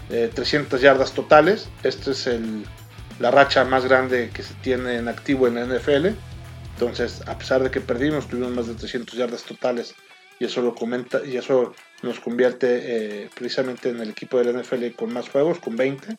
300 0.09 0.79
yardas 0.79 1.11
totales. 1.11 1.67
Esta 1.83 2.11
es 2.11 2.27
el, 2.27 2.63
la 3.19 3.31
racha 3.31 3.65
más 3.65 3.85
grande 3.85 4.29
que 4.33 4.43
se 4.43 4.53
tiene 4.55 4.95
en 4.95 5.09
activo 5.09 5.47
en 5.47 5.55
la 5.55 5.65
NFL. 5.65 6.07
Entonces, 6.73 7.27
a 7.27 7.37
pesar 7.37 7.63
de 7.63 7.71
que 7.71 7.81
perdimos, 7.81 8.27
tuvimos 8.27 8.51
más 8.51 8.67
de 8.67 8.75
300 8.75 9.15
yardas 9.15 9.43
totales 9.43 9.95
y 10.39 10.45
eso 10.45 10.61
lo 10.61 10.75
comenta 10.75 11.25
y 11.25 11.37
eso 11.37 11.73
nos 12.03 12.19
convierte 12.19 12.67
eh, 13.23 13.29
precisamente 13.35 13.89
en 13.89 13.99
el 13.99 14.11
equipo 14.11 14.37
de 14.37 14.53
la 14.53 14.61
NFL 14.61 14.91
con 14.95 15.11
más 15.11 15.29
juegos, 15.29 15.59
con 15.59 15.75
20. 15.75 16.17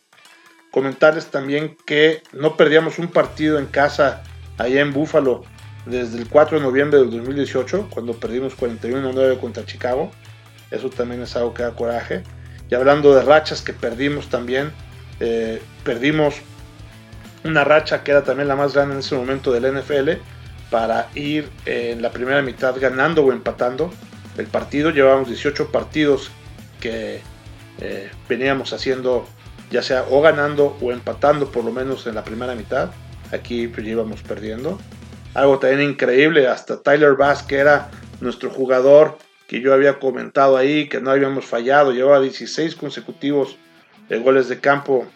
Comentarles 0.70 1.26
también 1.26 1.76
que 1.86 2.22
no 2.32 2.56
perdíamos 2.56 2.98
un 2.98 3.08
partido 3.08 3.58
en 3.58 3.66
casa 3.66 4.22
allá 4.58 4.80
en 4.80 4.92
Buffalo 4.92 5.44
desde 5.86 6.18
el 6.18 6.28
4 6.28 6.58
de 6.58 6.64
noviembre 6.64 6.98
del 6.98 7.10
2018, 7.10 7.88
cuando 7.90 8.14
perdimos 8.14 8.56
41-9 8.58 9.38
contra 9.40 9.64
Chicago. 9.64 10.10
Eso 10.70 10.90
también 10.90 11.22
es 11.22 11.34
algo 11.36 11.54
que 11.54 11.62
da 11.62 11.72
coraje. 11.72 12.22
Y 12.70 12.74
hablando 12.74 13.14
de 13.14 13.22
rachas 13.22 13.62
que 13.62 13.72
perdimos 13.72 14.28
también, 14.28 14.72
eh, 15.20 15.62
perdimos 15.84 16.36
una 17.44 17.64
racha 17.64 18.02
que 18.02 18.10
era 18.10 18.24
también 18.24 18.48
la 18.48 18.56
más 18.56 18.74
grande 18.74 18.94
en 18.94 19.00
ese 19.00 19.14
momento 19.14 19.52
del 19.52 19.64
NFL 19.64 20.20
para 20.70 21.08
ir 21.14 21.48
en 21.64 22.02
la 22.02 22.10
primera 22.10 22.42
mitad 22.42 22.76
ganando 22.78 23.24
o 23.24 23.32
empatando 23.32 23.90
el 24.36 24.46
partido. 24.46 24.90
Llevábamos 24.90 25.28
18 25.28 25.72
partidos 25.72 26.30
que 26.80 27.20
eh, 27.80 28.10
veníamos 28.28 28.72
haciendo 28.72 29.26
ya 29.70 29.82
sea 29.82 30.04
o 30.10 30.20
ganando 30.20 30.76
o 30.80 30.92
empatando 30.92 31.50
por 31.50 31.64
lo 31.64 31.72
menos 31.72 32.06
en 32.06 32.14
la 32.14 32.24
primera 32.24 32.54
mitad. 32.54 32.90
Aquí 33.32 33.68
pues, 33.68 33.86
íbamos 33.86 34.22
perdiendo. 34.22 34.78
Algo 35.34 35.58
también 35.58 35.90
increíble, 35.90 36.48
hasta 36.48 36.82
Tyler 36.82 37.14
Bass, 37.14 37.42
que 37.42 37.56
era 37.56 37.90
nuestro 38.20 38.50
jugador 38.50 39.18
que 39.48 39.62
yo 39.62 39.72
había 39.72 39.98
comentado 39.98 40.58
ahí, 40.58 40.88
que 40.88 41.00
no 41.00 41.10
habíamos 41.10 41.46
fallado, 41.46 41.92
llevaba 41.92 42.20
16 42.20 42.76
consecutivos 42.76 43.56
de 44.10 44.18
goles 44.18 44.48
de 44.48 44.60
campo 44.60 45.06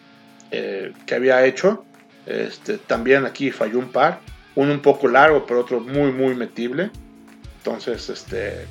eh, 0.51 0.91
que 1.05 1.15
había 1.15 1.45
hecho. 1.45 1.85
Este, 2.25 2.79
también 2.79 3.25
aquí 3.25 3.51
falló 3.51 3.77
un 3.77 3.91
par, 3.91 4.19
uno 4.55 4.73
un 4.73 4.81
poco 4.81 5.07
largo, 5.07 5.45
pero 5.45 5.59
otro 5.59 5.79
muy, 5.79 6.11
muy 6.11 6.33
metible. 6.33 6.89
Entonces, 7.57 8.09
este, 8.09 8.65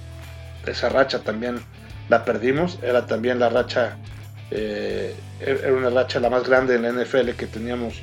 esa 0.66 0.88
racha 0.88 1.20
también 1.20 1.60
la 2.08 2.24
perdimos. 2.24 2.80
Era 2.82 3.06
también 3.06 3.38
la 3.38 3.48
racha, 3.48 3.96
eh, 4.50 5.14
era 5.40 5.72
una 5.72 5.90
racha 5.90 6.18
la 6.18 6.28
más 6.28 6.46
grande 6.48 6.74
en 6.74 6.82
la 6.82 6.90
NFL 6.90 7.30
que 7.36 7.46
teníamos 7.46 8.02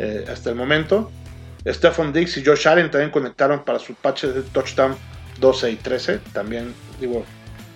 eh, 0.00 0.24
hasta 0.28 0.50
el 0.50 0.56
momento. 0.56 1.12
Stephon 1.64 2.12
Diggs 2.12 2.36
y 2.38 2.44
Josh 2.44 2.66
Allen 2.66 2.90
también 2.90 3.12
conectaron 3.12 3.64
para 3.64 3.78
su 3.78 3.94
patch 3.94 4.24
de 4.24 4.42
touchdown 4.42 4.96
12 5.40 5.70
y 5.70 5.76
13. 5.76 6.18
También, 6.32 6.74
digo, 7.00 7.24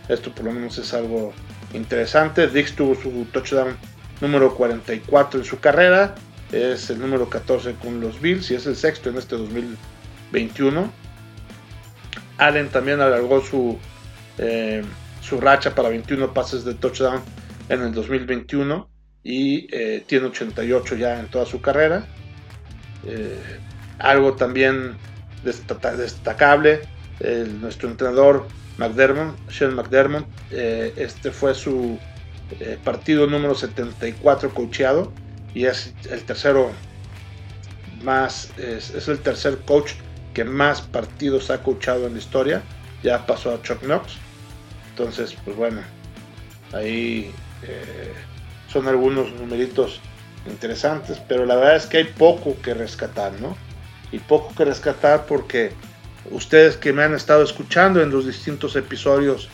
esto 0.09 0.35
por 0.35 0.45
lo 0.45 0.53
menos 0.53 0.79
es 0.79 0.93
algo 0.95 1.33
interesante. 1.73 2.47
Diggs 2.49 2.75
tuvo 2.75 2.95
su 2.95 3.27
touchdown 3.33 3.77
número 4.21 4.55
44 4.55 5.41
en 5.41 5.47
su 5.47 5.59
carrera. 5.61 6.15
Es 6.51 6.91
el 6.91 7.01
número 7.01 7.29
14 7.29 7.75
con 7.75 8.01
los 8.01 8.21
Bills 8.21 8.51
y 8.51 8.55
es 8.55 8.67
el 8.67 8.77
sexto 8.77 9.11
en 9.11 9.17
este 9.17 9.37
2021. 9.37 10.93
Allen 12.39 12.69
también 12.69 13.01
alargó 13.01 13.41
su, 13.41 13.79
eh, 14.39 14.83
su 15.21 15.41
racha 15.41 15.75
para 15.75 15.89
21 15.89 16.35
pases 16.35 16.65
de 16.65 16.75
touchdown 16.75 17.23
en 17.69 17.83
el 17.83 17.95
2021 17.95 18.89
y 19.23 19.69
eh, 19.75 20.05
tiene 20.07 20.27
88 20.27 20.97
ya 20.97 21.21
en 21.21 21.29
toda 21.29 21.47
su 21.47 21.61
carrera. 21.61 22.07
Eh, 23.07 23.39
algo 23.99 24.35
también 24.35 24.97
destacable, 25.45 26.81
nuestro 27.61 27.89
entrenador 27.89 28.49
McDermott, 28.79 29.37
Sean 29.51 29.75
McDermott, 29.75 30.27
este 30.51 31.31
fue 31.31 31.55
su 31.55 31.99
partido 32.85 33.27
número 33.27 33.55
74 33.55 34.53
coacheado 34.53 35.13
y 35.55 35.67
es 35.67 35.95
el 36.11 36.23
tercero 36.25 36.73
más, 38.03 38.51
es, 38.59 39.09
el 39.09 39.19
tercer 39.21 39.59
coach 39.65 39.93
que 40.35 40.45
más 40.45 40.81
partidos 40.81 41.51
ha 41.51 41.63
coachado 41.63 42.07
en 42.07 42.15
la 42.15 42.19
historia. 42.19 42.63
Ya 43.03 43.27
pasó 43.27 43.53
a 43.53 43.63
Chuck 43.63 43.81
Knox. 43.81 44.15
Entonces, 44.91 45.35
pues 45.45 45.57
bueno, 45.57 45.83
ahí 46.73 47.33
eh, 47.63 48.13
son 48.69 48.89
algunos 48.89 49.33
numeritos 49.33 50.01
interesantes, 50.47 51.21
pero 51.29 51.47
la 51.47 51.57
verdad 51.57 51.77
es 51.77 51.87
que 51.87 51.99
hay 51.99 52.05
poco 52.05 52.57
que 52.63 52.75
rescatar, 52.75 53.33
¿no? 53.41 53.57
Y 54.11 54.19
poco 54.19 54.55
que 54.55 54.65
rescatar 54.65 55.27
porque 55.27 55.73
ustedes 56.31 56.77
que 56.77 56.93
me 56.93 57.03
han 57.03 57.15
estado 57.15 57.43
escuchando 57.43 58.03
en 58.03 58.11
los 58.11 58.27
distintos 58.27 58.77
episodios 58.77 59.49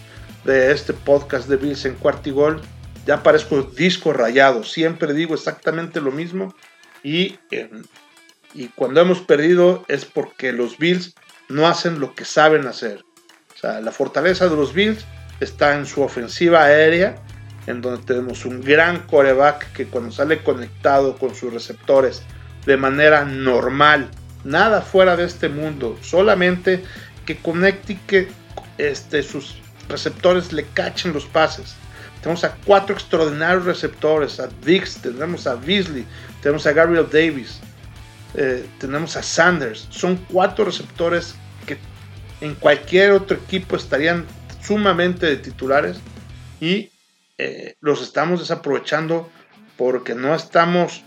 de 0.44 0.72
este 0.72 0.92
podcast 0.92 1.48
de 1.48 1.57
Bills 1.57 1.85
en 1.85 1.94
Cuartigol, 1.94 2.61
ya 3.07 3.22
parezco 3.22 3.62
disco 3.62 4.12
rayado, 4.12 4.64
siempre 4.64 5.14
digo 5.14 5.35
exactamente 5.35 6.00
lo 6.00 6.11
mismo 6.11 6.54
y, 7.02 7.38
y 8.54 8.68
cuando 8.74 9.00
hemos 9.00 9.20
perdido 9.20 9.85
es 9.88 10.04
porque 10.04 10.52
los 10.52 10.78
Bills 10.78 11.14
no 11.48 11.66
hacen 11.66 12.00
lo 12.00 12.14
que 12.14 12.24
saben 12.24 12.66
hacer. 12.66 13.04
O 13.54 13.59
sea, 13.59 13.81
la 13.81 13.92
fortaleza 13.92 14.48
de 14.48 14.57
los 14.57 14.74
Bills 14.74 15.04
está 15.40 15.76
en 15.76 15.87
su 15.87 16.02
ofensiva 16.02 16.64
aérea, 16.64 17.16
en 17.66 17.81
donde 17.81 18.04
tenemos 18.04 18.44
un 18.44 18.61
gran 18.61 19.07
coreback 19.07 19.72
que 19.72 19.87
cuando 19.87 20.12
sale 20.12 20.42
conectado 20.42 21.16
con 21.16 21.35
sus 21.35 21.52
receptores 21.52 22.22
de 22.66 22.76
manera 22.76 23.24
normal, 23.24 24.11
nada 24.48 24.80
fuera 24.80 25.16
de 25.16 25.24
este 25.24 25.48
mundo, 25.48 25.98
solamente 26.02 26.82
que 27.26 27.37
conecte 27.37 27.92
y 27.92 27.96
que 27.96 28.28
este, 28.78 29.22
sus 29.22 29.56
receptores 29.88 30.52
le 30.52 30.64
cachen 30.64 31.12
los 31.12 31.26
pases. 31.26 31.74
Tenemos 32.22 32.42
a 32.44 32.54
cuatro 32.64 32.94
extraordinarios 32.94 33.64
receptores, 33.64 34.40
a 34.40 34.48
Dix, 34.64 35.00
tenemos 35.00 35.46
a 35.46 35.54
Beasley, 35.54 36.04
tenemos 36.42 36.66
a 36.66 36.72
Gabriel 36.72 37.06
Davis, 37.11 37.61
eh, 38.34 38.66
tenemos 38.78 39.16
a 39.16 39.22
Sanders. 39.22 39.87
Son 39.90 40.16
cuatro 40.30 40.64
receptores 40.64 41.34
que 41.66 41.78
en 42.40 42.54
cualquier 42.54 43.12
otro 43.12 43.37
equipo 43.37 43.76
estarían 43.76 44.26
sumamente 44.62 45.26
de 45.26 45.37
titulares 45.37 45.98
y 46.61 46.90
eh, 47.38 47.76
los 47.80 48.02
estamos 48.02 48.40
desaprovechando 48.40 49.30
porque 49.76 50.14
no 50.14 50.34
estamos 50.34 51.02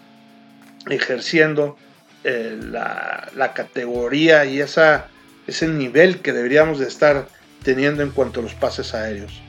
ejerciendo 0.90 1.78
eh, 2.24 2.58
la, 2.62 3.52
categoría 3.54 4.46
y 4.46 4.60
esa, 4.60 5.08
ese 5.48 5.68
nivel 5.68 6.20
que 6.20 6.34
deberíamos 6.34 6.80
de 6.80 6.88
estar 6.88 7.28
teniendo 7.64 8.04
en 8.04 8.12
cuanto 8.12 8.40
a 8.40 8.44
los 8.44 8.54
pases 8.54 8.94
aéreos. 8.94 9.42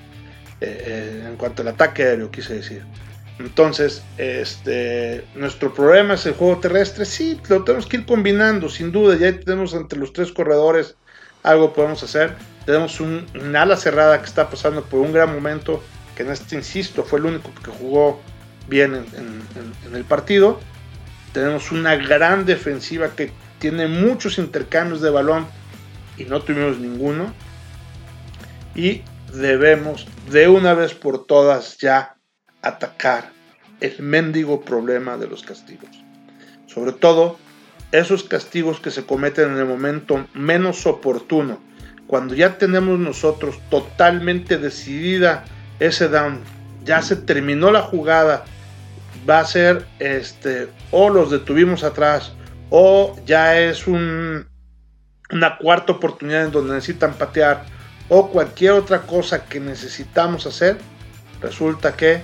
Eh, 0.61 1.25
en 1.27 1.37
cuanto 1.37 1.63
al 1.63 1.69
ataque 1.69 2.05
aéreo, 2.05 2.31
quise 2.31 2.55
decir. 2.55 2.85
Entonces, 3.39 4.03
este, 4.19 5.25
nuestro 5.35 5.75
problema 5.75 6.15
es 6.15 6.27
el 6.27 6.35
juego 6.35 6.59
terrestre. 6.59 7.05
Sí, 7.05 7.41
lo 7.49 7.65
tenemos 7.65 7.87
que 7.87 7.97
ir 7.97 8.07
combinando, 8.07 8.69
sin 8.69 8.93
duda. 8.93 9.17
Ya 9.17 9.39
tenemos 9.41 9.75
entre 9.75 9.99
los 9.99 10.13
tres 10.13 10.31
corredores 10.31 10.97
algo 11.43 11.73
podemos 11.73 12.03
hacer. 12.03 12.35
Tenemos 12.65 13.01
un, 13.01 13.27
ala 13.57 13.77
cerrada 13.77 14.21
que 14.21 14.27
está 14.27 14.49
pasando 14.49 14.85
por 14.85 15.01
un 15.01 15.13
gran 15.13 15.35
momento, 15.35 15.83
que 16.17 16.23
en 16.23 16.31
este, 16.31 16.55
insisto, 16.55 17.03
fue 17.03 17.19
el 17.19 17.27
único 17.27 17.51
que 17.65 17.71
jugó 17.71 18.21
bien 18.69 18.95
en, 18.95 19.95
el 19.95 20.05
partido. 20.05 20.61
Tenemos 21.33 21.73
una 21.73 21.97
gran 21.97 22.45
defensiva 22.45 23.14
que 23.14 23.33
tiene 23.59 23.87
muchos 23.88 24.38
intercambios 24.38 25.01
de 25.01 25.11
balón 25.11 25.47
y 26.18 26.25
no 26.25 26.42
tuvimos 26.42 26.79
ninguno. 26.79 27.33
Y 28.75 29.03
debemos 29.33 30.07
de 30.31 30.49
una 30.49 30.75
vez 30.75 30.95
por 30.95 31.27
todas 31.27 31.79
ya 31.79 32.16
atacar 32.61 33.31
el 33.81 34.01
mendigo 34.01 34.61
problema 34.61 35.16
de 35.16 35.27
los 35.27 35.42
castigos. 35.42 35.90
Sobre 36.66 36.92
todo 36.92 37.38
esos 37.90 38.25
castigos 38.25 38.81
que 38.81 38.90
se 38.90 39.05
cometen 39.05 39.53
en 39.53 39.59
el 39.59 39.66
momento 39.66 40.27
menos 40.35 40.87
oportuno 40.87 41.61
cuando 42.12 42.35
ya 42.35 42.59
tenemos 42.59 42.99
nosotros 42.99 43.59
totalmente 43.71 44.59
decidida 44.59 45.45
ese 45.81 46.09
down, 46.09 46.40
ya 46.85 47.01
se 47.01 47.16
terminó 47.16 47.71
la 47.71 47.81
jugada, 47.81 48.45
va 49.29 49.41
a 49.41 49.45
ser 49.45 49.87
este, 49.99 50.69
o 50.91 51.09
los 51.11 51.31
detuvimos 51.31 51.85
atrás, 51.85 52.33
o 52.71 53.17
ya 53.27 53.59
es 53.59 53.87
un, 53.87 54.47
una 55.31 55.59
cuarta 55.59 55.93
oportunidad 55.93 56.45
en 56.45 56.53
donde 56.53 56.75
necesitan 56.75 57.15
patear, 57.15 57.65
o 58.09 58.31
cualquier 58.31 58.73
otra 58.73 59.03
cosa 59.03 59.45
que 59.45 59.61
necesitamos 59.61 60.47
hacer, 60.47 60.79
resulta 61.41 61.97
que 61.97 62.23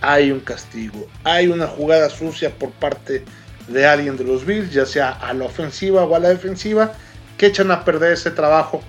hay 0.00 0.30
un 0.30 0.40
castigo, 0.40 1.08
hay 1.24 1.48
una 1.48 1.66
jugada 1.66 2.10
sucia 2.10 2.50
por 2.50 2.70
parte 2.70 3.24
de 3.68 3.86
alguien 3.86 4.16
de 4.16 4.24
los 4.24 4.44
Bills, 4.44 4.72
ya 4.72 4.86
sea 4.86 5.10
a 5.10 5.32
la 5.32 5.46
ofensiva 5.46 6.04
o 6.04 6.14
a 6.14 6.18
la 6.18 6.28
defensiva, 6.28 6.92
que 7.38 7.46
echan 7.46 7.70
a 7.70 7.84
perder 7.84 8.12
ese 8.12 8.30
trabajo 8.30 8.82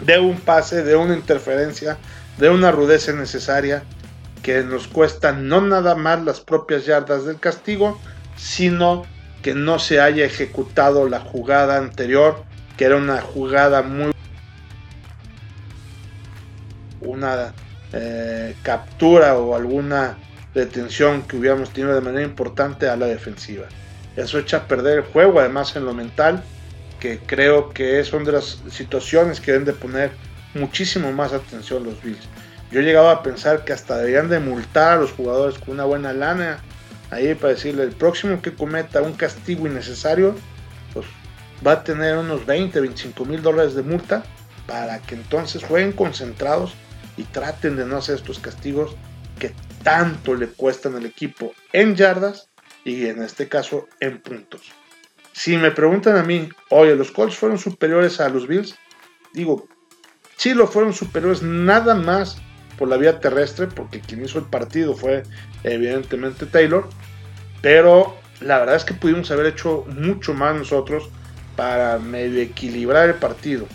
de 0.00 0.18
un 0.18 0.38
pase, 0.40 0.82
de 0.82 0.96
una 0.96 1.14
interferencia, 1.14 1.96
de 2.38 2.48
una 2.50 2.70
rudeza 2.70 3.12
necesaria 3.12 3.82
que 4.46 4.62
nos 4.62 4.86
cuesta 4.86 5.32
no 5.32 5.60
nada 5.60 5.96
más 5.96 6.22
las 6.22 6.38
propias 6.38 6.86
yardas 6.86 7.24
del 7.24 7.40
castigo, 7.40 8.00
sino 8.36 9.04
que 9.42 9.54
no 9.54 9.80
se 9.80 9.98
haya 9.98 10.24
ejecutado 10.24 11.08
la 11.08 11.18
jugada 11.18 11.78
anterior, 11.78 12.44
que 12.76 12.84
era 12.84 12.94
una 12.96 13.20
jugada 13.20 13.82
muy 13.82 14.12
alguna 17.02 17.54
eh, 17.92 18.54
captura 18.62 19.36
o 19.36 19.56
alguna 19.56 20.16
detención 20.54 21.22
que 21.22 21.38
hubiéramos 21.38 21.70
tenido 21.70 21.96
de 21.96 22.00
manera 22.00 22.22
importante 22.22 22.88
a 22.88 22.96
la 22.96 23.06
defensiva. 23.06 23.66
Eso 24.14 24.38
echa 24.38 24.58
a 24.58 24.68
perder 24.68 24.98
el 24.98 25.04
juego, 25.06 25.40
además 25.40 25.74
en 25.74 25.84
lo 25.84 25.92
mental, 25.92 26.40
que 27.00 27.18
creo 27.18 27.70
que 27.70 28.04
son 28.04 28.22
de 28.22 28.30
las 28.30 28.62
situaciones 28.70 29.40
que 29.40 29.50
deben 29.50 29.66
de 29.66 29.72
poner 29.72 30.12
muchísimo 30.54 31.10
más 31.10 31.32
atención 31.32 31.82
los 31.82 32.00
Bills. 32.00 32.28
Yo 32.70 32.80
he 32.80 32.84
llegado 32.84 33.10
a 33.10 33.22
pensar 33.22 33.64
que 33.64 33.72
hasta 33.72 33.96
deberían 33.96 34.28
de 34.28 34.40
multar 34.40 34.98
a 34.98 35.00
los 35.00 35.12
jugadores 35.12 35.58
con 35.58 35.74
una 35.74 35.84
buena 35.84 36.12
lana 36.12 36.58
ahí 37.10 37.34
para 37.34 37.54
decirle 37.54 37.84
el 37.84 37.92
próximo 37.92 38.42
que 38.42 38.54
cometa 38.54 39.02
un 39.02 39.12
castigo 39.12 39.66
innecesario, 39.66 40.34
pues 40.92 41.06
va 41.64 41.72
a 41.72 41.84
tener 41.84 42.16
unos 42.18 42.44
20, 42.44 42.80
25 42.80 43.24
mil 43.24 43.42
dólares 43.42 43.74
de 43.74 43.82
multa 43.82 44.24
para 44.66 44.98
que 45.00 45.14
entonces 45.14 45.62
jueguen 45.62 45.92
concentrados 45.92 46.74
y 47.16 47.22
traten 47.22 47.76
de 47.76 47.86
no 47.86 47.98
hacer 47.98 48.16
estos 48.16 48.40
castigos 48.40 48.96
que 49.38 49.54
tanto 49.82 50.34
le 50.34 50.48
cuestan 50.48 50.96
al 50.96 51.06
equipo 51.06 51.54
en 51.72 51.94
yardas 51.94 52.48
y 52.84 53.06
en 53.06 53.22
este 53.22 53.48
caso 53.48 53.86
en 54.00 54.20
puntos. 54.20 54.72
Si 55.32 55.56
me 55.56 55.70
preguntan 55.70 56.16
a 56.16 56.22
mí, 56.22 56.48
oye, 56.70 56.96
los 56.96 57.12
Colts 57.12 57.36
fueron 57.36 57.58
superiores 57.58 58.20
a 58.20 58.28
los 58.28 58.48
Bills, 58.48 58.74
digo, 59.32 59.68
sí 60.36 60.54
lo 60.54 60.66
fueron 60.66 60.92
superiores 60.92 61.42
nada 61.42 61.94
más 61.94 62.38
por 62.78 62.88
la 62.88 62.96
vía 62.96 63.20
terrestre, 63.20 63.66
porque 63.66 64.00
quien 64.00 64.24
hizo 64.24 64.38
el 64.38 64.44
partido 64.46 64.94
fue 64.94 65.22
evidentemente 65.64 66.46
Taylor, 66.46 66.88
pero 67.62 68.16
la 68.40 68.58
verdad 68.58 68.76
es 68.76 68.84
que 68.84 68.94
pudimos 68.94 69.30
haber 69.30 69.46
hecho 69.46 69.84
mucho 69.88 70.34
más 70.34 70.54
nosotros 70.54 71.08
para 71.56 71.98
medio 71.98 72.40
equilibrar 72.42 73.08
el 73.08 73.14
partido. 73.14 73.66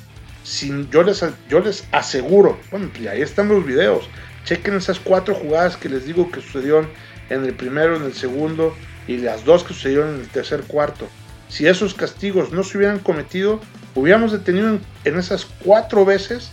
Sin, 0.43 0.89
yo, 0.89 1.03
les, 1.03 1.23
yo 1.49 1.59
les 1.59 1.87
aseguro, 1.91 2.59
bueno, 2.71 2.89
pues 2.93 3.07
ahí 3.07 3.21
están 3.21 3.47
los 3.47 3.65
videos, 3.65 4.07
chequen 4.45 4.75
esas 4.75 4.99
cuatro 4.99 5.35
jugadas 5.35 5.77
que 5.77 5.89
les 5.89 6.05
digo 6.05 6.31
que 6.31 6.41
sucedieron 6.41 6.89
en 7.29 7.45
el 7.45 7.53
primero, 7.53 7.95
en 7.95 8.03
el 8.03 8.13
segundo 8.13 8.75
y 9.07 9.17
las 9.17 9.45
dos 9.45 9.63
que 9.63 9.73
sucedieron 9.73 10.15
en 10.15 10.21
el 10.21 10.27
tercer 10.29 10.61
cuarto. 10.61 11.07
Si 11.47 11.67
esos 11.67 11.93
castigos 11.93 12.51
no 12.51 12.63
se 12.63 12.77
hubieran 12.77 12.99
cometido, 12.99 13.59
hubiéramos 13.93 14.31
detenido 14.31 14.79
en 15.03 15.19
esas 15.19 15.45
cuatro 15.63 16.05
veces 16.05 16.51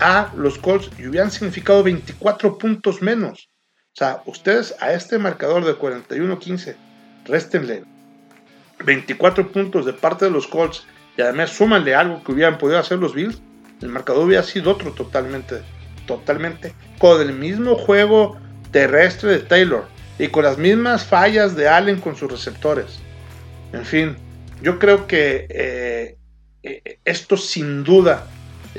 a 0.00 0.32
los 0.36 0.58
Colts 0.58 0.90
y 0.98 1.06
hubieran 1.06 1.30
significado 1.30 1.82
24 1.82 2.58
puntos 2.58 3.02
menos. 3.02 3.48
O 3.92 3.96
sea, 3.96 4.22
ustedes 4.26 4.74
a 4.80 4.92
este 4.92 5.18
marcador 5.18 5.64
de 5.64 5.76
41-15, 5.76 6.74
réstenle 7.26 7.84
24 8.84 9.52
puntos 9.52 9.86
de 9.86 9.92
parte 9.92 10.24
de 10.24 10.30
los 10.30 10.46
Colts 10.46 10.84
y 11.16 11.22
además 11.22 11.50
súmanle 11.50 11.94
algo 11.94 12.22
que 12.24 12.32
hubieran 12.32 12.58
podido 12.58 12.78
hacer 12.78 12.98
los 12.98 13.14
Bills, 13.14 13.40
el 13.80 13.88
marcador 13.88 14.26
hubiera 14.26 14.42
sido 14.42 14.72
otro 14.72 14.92
totalmente, 14.92 15.60
totalmente, 16.06 16.74
con 16.98 17.20
el 17.20 17.32
mismo 17.32 17.76
juego 17.76 18.38
terrestre 18.72 19.30
de 19.30 19.38
Taylor 19.40 19.86
y 20.18 20.28
con 20.28 20.44
las 20.44 20.58
mismas 20.58 21.04
fallas 21.04 21.54
de 21.54 21.68
Allen 21.68 22.00
con 22.00 22.16
sus 22.16 22.30
receptores. 22.30 22.98
En 23.72 23.84
fin, 23.84 24.16
yo 24.62 24.78
creo 24.78 25.06
que 25.06 25.46
eh, 25.50 26.16
eh, 26.62 26.98
esto 27.04 27.36
sin 27.36 27.84
duda 27.84 28.26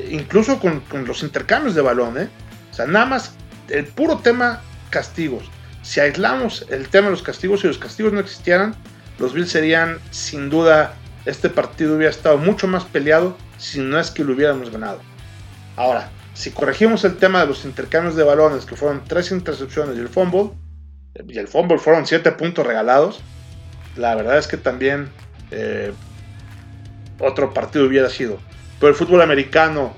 incluso 0.10 0.60
con, 0.60 0.84
los 1.05 1.23
intercambios 1.23 1.75
de 1.75 1.81
balón, 1.81 2.17
¿eh? 2.17 2.29
O 2.71 2.73
sea, 2.73 2.86
nada 2.86 3.05
más 3.05 3.34
el 3.69 3.86
puro 3.86 4.17
tema 4.17 4.62
castigos. 4.89 5.45
Si 5.81 5.99
aislamos 5.99 6.65
el 6.69 6.89
tema 6.89 7.05
de 7.05 7.12
los 7.12 7.21
castigos, 7.21 7.62
si 7.62 7.67
los 7.67 7.77
castigos 7.77 8.12
no 8.12 8.19
existieran, 8.19 8.75
los 9.19 9.34
Bills 9.34 9.51
serían 9.51 9.99
sin 10.12 10.49
duda, 10.49 10.95
este 11.25 11.49
partido 11.49 11.95
hubiera 11.95 12.12
estado 12.12 12.38
mucho 12.38 12.67
más 12.67 12.84
peleado 12.86 13.38
si 13.58 13.79
no 13.79 13.99
es 13.99 14.12
que 14.12 14.23
lo 14.23 14.34
hubiéramos 14.34 14.69
ganado. 14.71 14.99
Ahora, 15.75 16.10
si 16.34 16.51
corregimos 16.51 17.03
el 17.05 17.15
tema 17.17 17.41
de 17.41 17.47
los 17.47 17.65
intercambios 17.65 18.15
de 18.15 18.23
balones, 18.23 18.65
que 18.65 18.75
fueron 18.75 19.03
tres 19.08 19.31
intercepciones 19.31 19.97
y 19.97 19.99
el 19.99 20.10
fumble, 20.10 20.51
y 21.27 21.38
el 21.38 21.47
fumble 21.47 21.77
fueron 21.77 22.05
siete 22.05 22.31
puntos 22.34 22.65
regalados, 22.65 23.21
la 23.95 24.15
verdad 24.15 24.38
es 24.38 24.47
que 24.47 24.58
también 24.58 25.10
eh, 25.51 25.93
otro 27.19 27.53
partido 27.53 27.86
hubiera 27.86 28.10
sido. 28.10 28.39
Pero 28.79 28.89
el 28.89 28.95
fútbol 28.95 29.21
americano, 29.21 29.95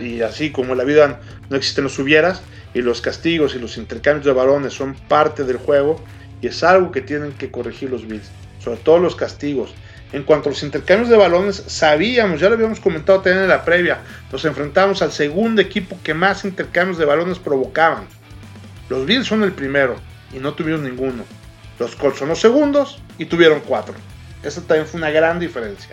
y 0.00 0.20
así 0.20 0.50
como 0.50 0.72
en 0.72 0.78
la 0.78 0.84
vida 0.84 1.20
no 1.50 1.56
existen 1.56 1.84
los 1.84 1.98
hubieras, 1.98 2.42
y 2.74 2.82
los 2.82 3.00
castigos 3.00 3.54
y 3.54 3.58
los 3.58 3.76
intercambios 3.78 4.26
de 4.26 4.32
balones 4.32 4.74
son 4.74 4.94
parte 4.94 5.44
del 5.44 5.56
juego, 5.56 6.02
y 6.40 6.48
es 6.48 6.62
algo 6.62 6.92
que 6.92 7.00
tienen 7.00 7.32
que 7.32 7.50
corregir 7.50 7.90
los 7.90 8.06
Bills, 8.06 8.30
sobre 8.62 8.78
todo 8.78 8.98
los 8.98 9.16
castigos. 9.16 9.74
En 10.12 10.22
cuanto 10.22 10.48
a 10.48 10.52
los 10.52 10.62
intercambios 10.62 11.10
de 11.10 11.16
balones, 11.16 11.64
sabíamos, 11.66 12.40
ya 12.40 12.48
lo 12.48 12.54
habíamos 12.54 12.78
comentado 12.78 13.20
también 13.20 13.42
en 13.42 13.48
la 13.48 13.64
previa, 13.64 13.98
nos 14.30 14.44
enfrentamos 14.44 15.02
al 15.02 15.10
segundo 15.10 15.60
equipo 15.60 15.98
que 16.04 16.14
más 16.14 16.44
intercambios 16.44 16.98
de 16.98 17.04
balones 17.04 17.38
provocaban. 17.38 18.04
Los 18.88 19.04
Bills 19.04 19.26
son 19.26 19.42
el 19.42 19.52
primero 19.52 19.96
y 20.32 20.38
no 20.38 20.54
tuvieron 20.54 20.84
ninguno. 20.84 21.24
Los 21.78 21.96
Colts 21.96 22.20
son 22.20 22.28
los 22.28 22.40
segundos 22.40 23.02
y 23.18 23.26
tuvieron 23.26 23.60
cuatro. 23.60 23.94
Esa 24.42 24.60
también 24.62 24.86
fue 24.86 24.98
una 24.98 25.10
gran 25.10 25.40
diferencia. 25.40 25.90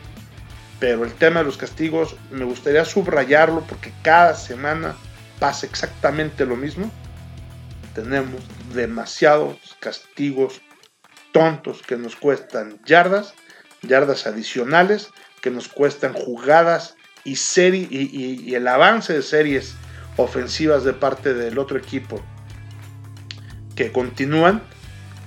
Pero 0.84 1.06
el 1.06 1.14
tema 1.14 1.40
de 1.40 1.46
los 1.46 1.56
castigos 1.56 2.18
me 2.30 2.44
gustaría 2.44 2.84
subrayarlo 2.84 3.62
porque 3.62 3.94
cada 4.02 4.36
semana 4.36 4.98
pasa 5.40 5.66
exactamente 5.66 6.46
lo 6.46 6.58
mismo. 6.58 6.92
Tenemos 7.96 8.42
demasiados 8.76 9.78
castigos 9.80 10.60
tontos 11.32 11.82
que 11.84 11.96
nos 11.96 12.18
cuestan 12.18 12.82
yardas, 12.84 13.34
yardas 13.82 14.28
adicionales, 14.28 15.08
que 15.42 15.52
nos 15.52 15.70
cuestan 15.70 16.12
jugadas 16.12 16.98
y, 17.24 17.38
serie, 17.38 17.88
y, 17.90 18.54
el 18.54 18.68
avance 18.68 19.14
de 19.14 19.22
series 19.22 19.76
ofensivas 20.18 20.84
de 20.84 20.92
parte 20.92 21.34
del 21.34 21.60
otro 21.60 21.78
equipo 21.78 22.22
que 23.78 23.94
continúan 23.94 24.62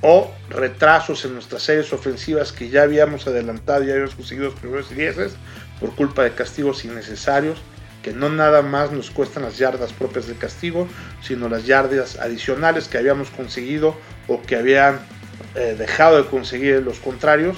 o 0.08 0.30
retrasos 0.50 1.24
en 1.24 1.34
nuestras 1.34 1.64
series 1.64 1.92
ofensivas 1.92 2.52
que 2.52 2.68
ya 2.68 2.82
habíamos 2.82 3.26
adelantado, 3.26 3.82
ya 3.82 3.94
habíamos 3.94 4.14
conseguido 4.14 4.50
los 4.50 4.54
primeros 4.60 4.88
10 4.88 5.16
por 5.80 5.96
culpa 5.96 6.22
de 6.22 6.30
castigos 6.30 6.84
innecesarios 6.84 7.58
que 8.04 8.12
no 8.12 8.28
nada 8.28 8.62
más 8.62 8.92
nos 8.92 9.10
cuestan 9.10 9.42
las 9.42 9.58
yardas 9.58 9.92
propias 9.92 10.28
del 10.28 10.38
castigo, 10.38 10.86
sino 11.22 11.48
las 11.48 11.66
yardas 11.66 12.20
adicionales 12.20 12.86
que 12.86 12.98
habíamos 12.98 13.30
conseguido 13.30 13.96
o 14.28 14.40
que 14.42 14.54
habían 14.54 15.00
eh, 15.56 15.74
dejado 15.76 16.22
de 16.22 16.28
conseguir 16.28 16.82
los 16.82 17.00
contrarios 17.00 17.56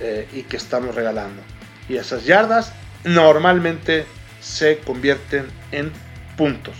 eh, 0.00 0.26
y 0.32 0.42
que 0.42 0.56
estamos 0.56 0.96
regalando. 0.96 1.40
Y 1.88 1.94
esas 1.94 2.24
yardas 2.24 2.72
normalmente 3.04 4.04
se 4.40 4.78
convierten 4.78 5.46
en 5.70 5.92
puntos. 6.36 6.74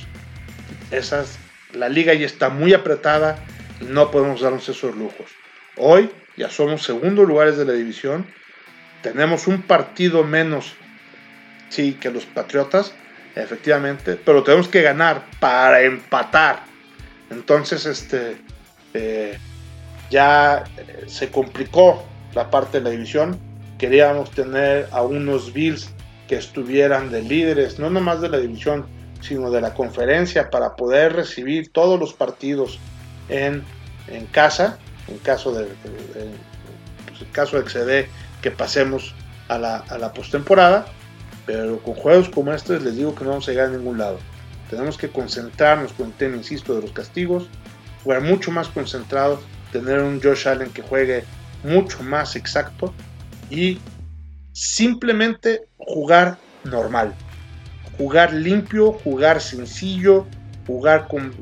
Esas, 0.90 1.38
la 1.72 1.88
liga 1.88 2.14
ya 2.14 2.26
está 2.26 2.48
muy 2.48 2.74
apretada 2.74 3.38
y 3.38 3.57
no 3.80 4.10
podemos 4.10 4.40
darnos 4.40 4.68
esos 4.68 4.94
lujos. 4.94 5.26
Hoy 5.76 6.10
ya 6.36 6.50
somos 6.50 6.82
segundo 6.82 7.24
lugares 7.24 7.56
de 7.56 7.64
la 7.64 7.72
división, 7.72 8.26
tenemos 9.02 9.46
un 9.46 9.62
partido 9.62 10.24
menos, 10.24 10.74
sí, 11.68 11.94
que 11.94 12.10
los 12.10 12.26
Patriotas, 12.26 12.92
efectivamente, 13.36 14.16
pero 14.16 14.42
tenemos 14.42 14.68
que 14.68 14.82
ganar 14.82 15.24
para 15.38 15.82
empatar. 15.82 16.64
Entonces, 17.30 17.86
este, 17.86 18.36
eh, 18.94 19.38
ya 20.10 20.64
eh, 20.76 21.04
se 21.06 21.30
complicó 21.30 22.04
la 22.34 22.50
parte 22.50 22.78
de 22.78 22.84
la 22.84 22.90
división. 22.90 23.38
Queríamos 23.78 24.30
tener 24.32 24.88
a 24.90 25.02
unos 25.02 25.52
Bills 25.52 25.90
que 26.26 26.36
estuvieran 26.36 27.10
de 27.10 27.22
líderes, 27.22 27.78
no 27.78 27.90
nomás 27.90 28.20
de 28.20 28.28
la 28.28 28.38
división, 28.38 28.86
sino 29.20 29.50
de 29.50 29.60
la 29.60 29.74
conferencia, 29.74 30.50
para 30.50 30.74
poder 30.76 31.14
recibir 31.14 31.70
todos 31.70 31.98
los 31.98 32.12
partidos 32.12 32.78
en, 33.28 33.64
casa, 34.30 34.78
en 35.08 35.18
caso 35.18 35.52
de, 35.52 35.66
pues, 37.06 37.20
el 37.20 37.30
caso 37.30 37.58
de 37.58 37.64
que 37.64 37.70
se 37.70 37.84
dé 37.84 38.08
que 38.42 38.50
pasemos 38.50 39.14
a 39.48 39.58
la, 39.58 39.76
a 39.76 39.98
la 39.98 40.12
postemporada, 40.12 40.86
pero 41.46 41.78
con 41.82 41.94
juegos 41.94 42.28
como 42.28 42.52
estos 42.52 42.82
les 42.82 42.96
digo 42.96 43.14
que 43.14 43.24
no 43.24 43.30
vamos 43.30 43.48
a 43.48 43.52
llegar 43.52 43.68
a 43.68 43.70
ningún 43.70 43.98
lado. 43.98 44.18
Tenemos 44.70 44.98
que 44.98 45.08
concentrarnos 45.08 45.92
con 45.92 46.08
el 46.08 46.12
tema, 46.12 46.36
insisto, 46.36 46.74
de 46.74 46.82
los 46.82 46.92
castigos, 46.92 47.48
jugar 48.04 48.20
mucho 48.20 48.50
más 48.50 48.68
concentrados, 48.68 49.40
tener 49.72 50.00
un 50.00 50.20
Josh 50.22 50.46
Allen 50.46 50.70
que 50.70 50.82
juegue 50.82 51.24
mucho 51.64 52.02
más 52.02 52.36
exacto 52.36 52.92
y 53.50 53.80
simplemente 54.52 55.66
jugar 55.78 56.38
normal, 56.64 57.14
jugar 57.96 58.32
limpio, 58.32 58.92
jugar 58.92 59.40
sencillo, 59.40 60.26
jugar 60.66 61.08
con 61.08 61.32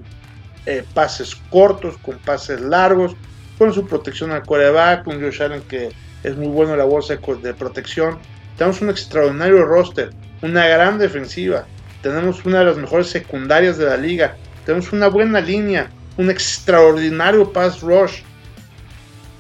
eh, 0.66 0.84
pases 0.94 1.36
cortos, 1.50 1.96
con 1.98 2.18
pases 2.18 2.60
largos, 2.60 3.16
con 3.58 3.72
su 3.72 3.86
protección 3.86 4.32
al 4.32 4.44
coreback, 4.44 5.04
con 5.04 5.20
Josh 5.20 5.42
Allen 5.42 5.62
que 5.62 5.90
es 6.22 6.36
muy 6.36 6.48
bueno 6.48 6.76
la 6.76 6.84
bolsa 6.84 7.16
de 7.16 7.54
protección. 7.54 8.18
Tenemos 8.56 8.80
un 8.80 8.90
extraordinario 8.90 9.64
roster, 9.64 10.10
una 10.42 10.66
gran 10.66 10.98
defensiva, 10.98 11.66
tenemos 12.02 12.44
una 12.44 12.60
de 12.60 12.64
las 12.66 12.76
mejores 12.76 13.08
secundarias 13.08 13.78
de 13.78 13.86
la 13.86 13.96
liga, 13.96 14.36
tenemos 14.64 14.92
una 14.92 15.08
buena 15.08 15.40
línea, 15.40 15.90
un 16.16 16.30
extraordinario 16.30 17.52
pass 17.52 17.80
rush. 17.80 18.22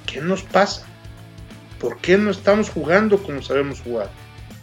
¿Qué 0.06 0.20
nos 0.20 0.42
pasa? 0.42 0.86
¿Por 1.80 1.98
qué 1.98 2.16
no 2.16 2.30
estamos 2.30 2.70
jugando 2.70 3.18
como 3.18 3.42
sabemos 3.42 3.80
jugar? 3.80 4.08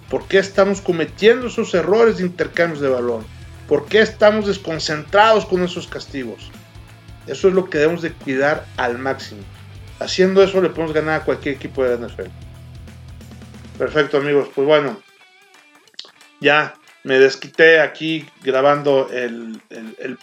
¿Por 0.10 0.28
qué 0.28 0.40
estamos 0.40 0.80
cometiendo 0.80 1.48
esos 1.48 1.74
errores 1.74 2.18
de 2.18 2.26
intercambios 2.26 2.80
de 2.80 2.90
balón? 2.90 3.26
¿Por 3.68 3.86
qué 3.86 4.02
estamos 4.02 4.48
desconcentrados 4.48 5.46
con 5.46 5.64
esos 5.64 5.88
castigos? 5.88 6.52
Eso 7.28 7.48
es 7.48 7.54
lo 7.54 7.70
que 7.70 7.78
debemos 7.78 8.02
de 8.02 8.12
cuidar 8.14 8.66
al 8.78 8.98
máximo. 8.98 9.42
Haciendo 10.00 10.44
eso 10.44 10.62
le 10.62 10.70
podemos 10.70 10.94
ganar 10.94 11.22
a 11.22 11.24
cualquier 11.24 11.56
equipo 11.56 11.84
de 11.84 11.98
la. 11.98 12.08
Perfecto 13.78 14.18
amigos, 14.18 14.50
pues 14.54 14.68
bueno, 14.68 14.98
ya 16.40 16.76
me 17.04 17.20
desquité 17.20 17.82
aquí 17.82 18.26
grabando 18.44 19.10
el, 19.12 19.62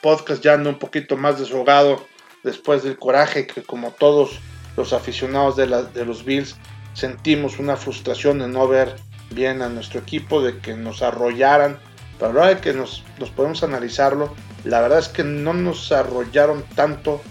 podcast, 0.00 0.42
ya 0.42 0.54
ando 0.54 0.70
un 0.70 0.78
poquito 0.78 1.16
más 1.16 1.38
desahogado 1.38 2.06
después 2.42 2.82
del 2.82 2.96
coraje 2.96 3.46
que 3.46 3.62
como 3.62 3.90
todos 3.90 4.38
los 4.76 4.92
aficionados 4.92 5.56
de, 5.56 5.66
los 5.66 6.24
Bills 6.24 6.56
sentimos 6.94 7.58
una 7.58 7.76
frustración 7.76 8.38
de 8.38 8.48
no 8.48 8.66
ver 8.66 8.96
bien 9.30 9.62
a 9.62 9.68
nuestro 9.68 10.00
equipo, 10.00 10.42
de 10.42 10.58
que 10.58 10.74
nos 10.74 11.02
arrollaran. 11.02 11.78
Pero 12.18 12.42
ahora 12.42 12.60
que 12.60 12.72
nos, 12.72 13.02
podemos 13.36 13.62
analizarlo, 13.62 14.34
la 14.64 14.80
verdad 14.80 14.98
es 14.98 15.08
que 15.08 15.24
no 15.24 15.52
nos 15.54 15.90
arrollaron 15.92 16.64
tanto 16.74 17.22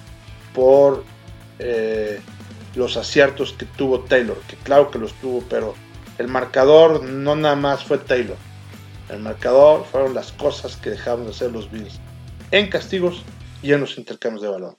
por 0.54 1.04
eh, 1.60 2.20
los 2.76 2.98
aciertos 2.98 3.54
que 3.54 3.66
tuvo 3.66 4.02
Taylor, 4.02 4.38
que 4.48 4.56
claro 4.58 4.90
que 4.90 5.00
los 5.00 5.14
tuvo, 5.16 5.44
pero 5.50 5.76
el 6.18 6.28
marcador 6.28 7.04
no 7.04 7.36
nada 7.36 7.56
más 7.56 7.84
fue 7.84 7.98
Taylor. 7.98 8.38
El 9.10 9.20
marcador 9.20 9.86
fueron 9.86 10.14
las 10.14 10.32
cosas 10.32 10.76
que 10.76 10.92
dejamos 10.92 11.26
de 11.26 11.32
hacer 11.32 11.52
los 11.52 11.72
Bills 11.72 12.00
en 12.52 12.70
castigos 12.70 13.24
y 13.62 13.74
en 13.74 13.82
los 13.82 13.98
intercambios 13.98 14.42
de 14.42 14.50
balón. 14.50 14.78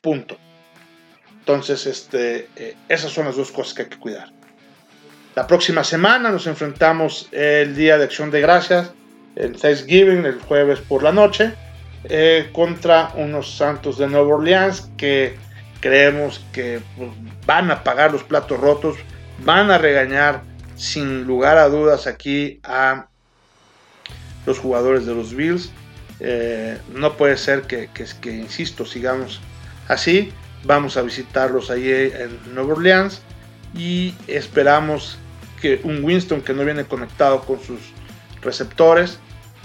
Punto. 0.00 0.36
Entonces, 1.38 1.86
este, 1.86 2.48
eh, 2.56 2.76
esas 2.88 3.10
son 3.10 3.26
las 3.26 3.36
dos 3.36 3.50
cosas 3.50 3.74
que 3.74 3.82
hay 3.82 3.88
que 3.88 3.98
cuidar. 3.98 4.30
La 5.34 5.46
próxima 5.46 5.82
semana 5.82 6.30
nos 6.30 6.46
enfrentamos 6.46 7.28
el 7.32 7.74
Día 7.74 7.96
de 7.98 8.04
Acción 8.04 8.30
de 8.30 8.40
Gracias, 8.40 8.92
el 9.34 9.58
Thanksgiving, 9.58 10.26
el 10.26 10.38
jueves 10.40 10.80
por 10.80 11.02
la 11.02 11.10
noche, 11.10 11.54
eh, 12.04 12.50
contra 12.52 13.12
unos 13.14 13.56
Santos 13.56 13.98
de 13.98 14.08
Nueva 14.08 14.34
Orleans 14.34 14.90
que 14.96 15.36
creemos 15.80 16.44
que 16.52 16.80
pues, 16.96 17.10
van 17.46 17.70
a 17.70 17.84
pagar 17.84 18.12
los 18.12 18.22
platos 18.22 18.58
rotos, 18.58 18.96
van 19.44 19.70
a 19.70 19.78
regañar 19.78 20.42
sin 20.76 21.24
lugar 21.24 21.58
a 21.58 21.68
dudas 21.68 22.06
aquí 22.06 22.60
a 22.64 23.06
los 24.46 24.58
jugadores 24.58 25.06
de 25.06 25.14
los 25.14 25.34
Bills. 25.34 25.70
Eh, 26.20 26.78
no 26.94 27.16
puede 27.16 27.36
ser 27.36 27.62
que, 27.62 27.88
que, 27.92 28.06
que, 28.20 28.32
insisto, 28.32 28.84
sigamos 28.84 29.40
así. 29.88 30.32
Vamos 30.64 30.96
a 30.96 31.02
visitarlos 31.02 31.70
ahí 31.70 31.90
en 31.90 32.54
Nueva 32.54 32.74
Orleans 32.74 33.20
y 33.74 34.14
esperamos 34.28 35.18
que 35.60 35.80
un 35.84 36.04
Winston 36.04 36.42
que 36.42 36.52
no 36.52 36.64
viene 36.64 36.84
conectado 36.84 37.40
con 37.40 37.60
sus 37.60 37.80
receptores. 38.40 39.18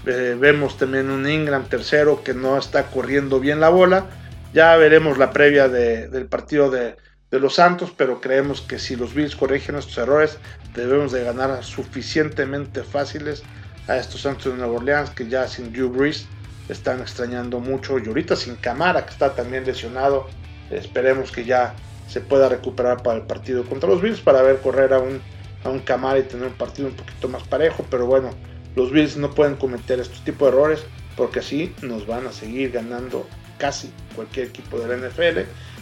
Eh, 0.07 0.35
vemos 0.39 0.77
también 0.77 1.09
un 1.09 1.29
Ingram 1.29 1.65
tercero 1.67 2.23
que 2.23 2.33
no 2.33 2.57
está 2.57 2.87
corriendo 2.87 3.39
bien 3.39 3.59
la 3.59 3.69
bola. 3.69 4.05
Ya 4.53 4.75
veremos 4.77 5.17
la 5.17 5.31
previa 5.31 5.67
del 5.67 6.25
partido 6.27 6.71
de, 6.71 6.95
los 7.31 7.55
Santos, 7.55 7.93
pero 7.95 8.21
creemos 8.21 8.61
que 8.61 8.79
si 8.79 8.95
los 8.95 9.13
Bills 9.13 9.35
corrigen 9.35 9.75
estos 9.75 9.97
errores, 9.97 10.37
debemos 10.73 11.11
de 11.11 11.23
ganar 11.23 11.63
suficientemente 11.63 12.83
fáciles 12.83 13.43
a 13.87 13.97
estos 13.97 14.21
Santos 14.21 14.53
de 14.53 14.57
Nueva 14.57 14.77
Orleans 14.77 15.09
que 15.09 15.27
ya 15.27 15.47
sin 15.47 15.71
Drew 15.73 15.89
Brees 15.89 16.25
están 16.69 17.01
extrañando 17.01 17.59
mucho 17.59 17.99
y 17.99 18.07
ahorita 18.07 18.35
sin 18.35 18.55
Camara 18.55 19.05
que 19.05 19.11
está 19.11 19.33
también 19.35 19.65
lesionado 19.65 20.27
Esperemos 20.69 21.31
que 21.31 21.45
ya 21.45 21.73
se 22.07 22.21
pueda 22.21 22.49
recuperar 22.49 23.01
para 23.03 23.17
el 23.17 23.23
partido 23.23 23.63
contra 23.63 23.89
los 23.89 24.01
Bills 24.01 24.19
para 24.19 24.41
ver 24.41 24.57
correr 24.59 24.93
a 24.93 24.99
un, 24.99 25.21
a 25.63 25.69
un 25.69 25.79
Camara 25.79 26.19
y 26.19 26.23
tener 26.23 26.47
un 26.47 26.53
partido 26.53 26.89
un 26.89 26.95
poquito 26.95 27.29
más 27.29 27.43
parejo. 27.43 27.85
Pero 27.89 28.05
bueno, 28.05 28.31
los 28.77 28.91
Bills 28.91 29.17
no 29.17 29.31
pueden 29.31 29.55
cometer 29.55 29.99
este 29.99 30.19
tipo 30.23 30.45
de 30.45 30.51
errores 30.51 30.85
porque 31.15 31.39
así 31.39 31.73
nos 31.81 32.05
van 32.05 32.27
a 32.27 32.31
seguir 32.31 32.71
ganando 32.71 33.27
casi 33.57 33.91
cualquier 34.15 34.47
equipo 34.47 34.79
de 34.79 34.87
la 34.87 35.07
NFL 35.07 35.39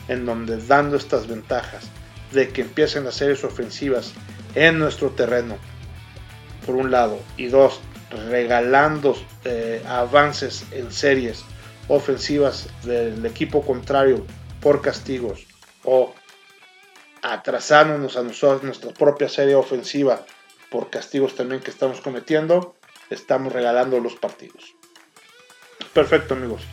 en 0.07 0.25
donde 0.25 0.65
dando 0.65 0.95
estas 0.95 1.27
ventajas 1.27 1.89
de 2.31 2.47
que 2.49 2.61
empiecen 2.61 3.03
las 3.03 3.15
series 3.15 3.43
ofensivas 3.43 4.13
en 4.55 4.79
nuestro 4.79 5.09
terreno 5.09 5.57
por 6.65 6.75
un 6.75 6.89
lado 6.89 7.19
y 7.35 7.47
dos 7.47 7.81
regalando 8.29 9.13
eh, 9.43 9.83
avances 9.87 10.65
en 10.71 10.89
series 10.89 11.43
ofensivas 11.89 12.69
del 12.83 13.25
equipo 13.25 13.61
contrario 13.61 14.25
por 14.61 14.81
castigos 14.81 15.45
o 15.83 16.13
atrasándonos 17.21 18.15
a 18.15 18.23
nosotros, 18.23 18.63
nuestra 18.63 18.93
propia 18.93 19.27
serie 19.27 19.55
ofensiva 19.55 20.23
por 20.71 20.89
castigos 20.89 21.35
también 21.35 21.61
que 21.61 21.71
estamos 21.71 21.99
cometiendo, 22.01 22.75
estamos 23.09 23.53
regalando 23.53 23.99
los 23.99 24.15
partidos. 24.15 24.75
Perfecto 25.93 26.33
amigos. 26.33 26.63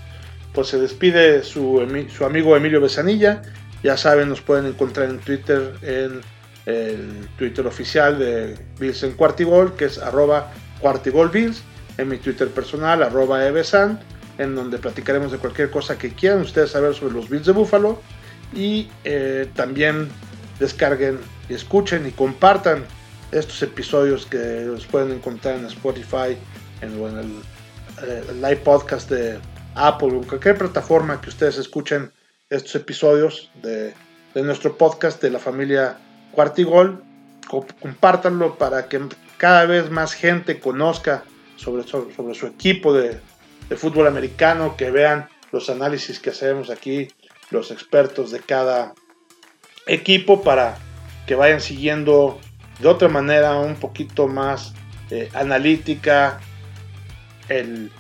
Pues 0.53 0.69
se 0.69 0.79
despide 0.79 1.43
su, 1.43 1.87
su 2.15 2.25
amigo 2.25 2.57
Emilio 2.57 2.81
Besanilla. 2.81 3.43
Ya 3.83 3.97
saben, 3.97 4.29
nos 4.29 4.41
pueden 4.41 4.67
encontrar 4.67 5.09
en 5.09 5.19
Twitter, 5.19 5.75
en 5.83 6.21
el 6.67 7.29
Twitter 7.37 7.67
oficial 7.67 8.19
de 8.19 8.57
Bills 8.79 9.03
en 9.03 9.13
Cuartigol, 9.13 9.75
que 9.75 9.87
es 9.87 9.99
arroba 9.99 10.53
cuartigolbills, 10.81 11.63
en 11.99 12.09
mi 12.09 12.19
Twitter 12.19 12.49
personal, 12.49 13.03
arroba 13.03 13.47
evesan, 13.47 14.01
en 14.39 14.55
donde 14.55 14.79
platicaremos 14.79 15.33
de 15.33 15.39
cualquier 15.39 15.71
cosa 15.71 15.99
que 15.99 16.13
quieran 16.13 16.41
ustedes 16.41 16.71
saber 16.71 16.95
sobre 16.95 17.15
los 17.15 17.29
Bills 17.29 17.47
de 17.47 17.53
Buffalo. 17.53 18.01
Y 18.55 18.89
eh, 19.05 19.49
también 19.55 20.09
descarguen 20.61 21.19
y 21.49 21.55
escuchen 21.55 22.07
y 22.07 22.11
compartan 22.11 22.85
estos 23.33 23.63
episodios 23.63 24.27
que 24.27 24.63
los 24.67 24.87
pueden 24.87 25.11
encontrar 25.11 25.57
en 25.57 25.65
Spotify, 25.67 26.37
en, 26.83 26.93
el, 26.93 27.43
eh, 28.07 28.23
live 28.35 28.57
podcast 28.57 29.11
de 29.11 29.39
Apple 29.75 30.15
o 30.15 30.21
cualquier 30.21 30.59
plataforma 30.59 31.21
que 31.21 31.31
ustedes 31.31 31.57
escuchen 31.57 32.13
estos 32.51 32.75
episodios 32.75 33.51
de, 33.63 33.95
nuestro 34.35 34.77
podcast 34.77 35.21
de 35.21 35.31
la 35.31 35.39
familia 35.39 35.99
Cuartigol. 36.33 37.03
Compártanlo 37.81 38.57
para 38.57 38.89
que 38.89 39.01
cada 39.37 39.67
vez 39.67 39.91
más 39.91 40.15
gente 40.15 40.61
conozca 40.61 41.25
sobre, 41.57 41.83
sobre 41.87 42.35
su 42.35 42.47
equipo 42.47 42.95
de, 42.95 43.21
de 43.69 43.77
fútbol 43.77 44.07
americano, 44.07 44.77
que 44.77 44.91
vean 44.91 45.29
los 45.51 45.69
análisis 45.69 46.19
que 46.19 46.31
hacemos 46.31 46.71
aquí, 46.71 47.09
los 47.51 47.71
expertos 47.71 48.31
de 48.31 48.41
cada 48.41 48.95
equipo, 49.87 50.43
para 50.43 50.79
que 51.27 51.35
vayan 51.35 51.61
siguiendo 51.61 52.39
de 52.83 52.89
otra 52.89 53.09
manera 53.09 53.57
un 53.57 53.77
poquito 53.77 54.27
más 54.27 54.75
eh, 55.11 55.31
analítica 55.35 56.41
el, 57.49 57.91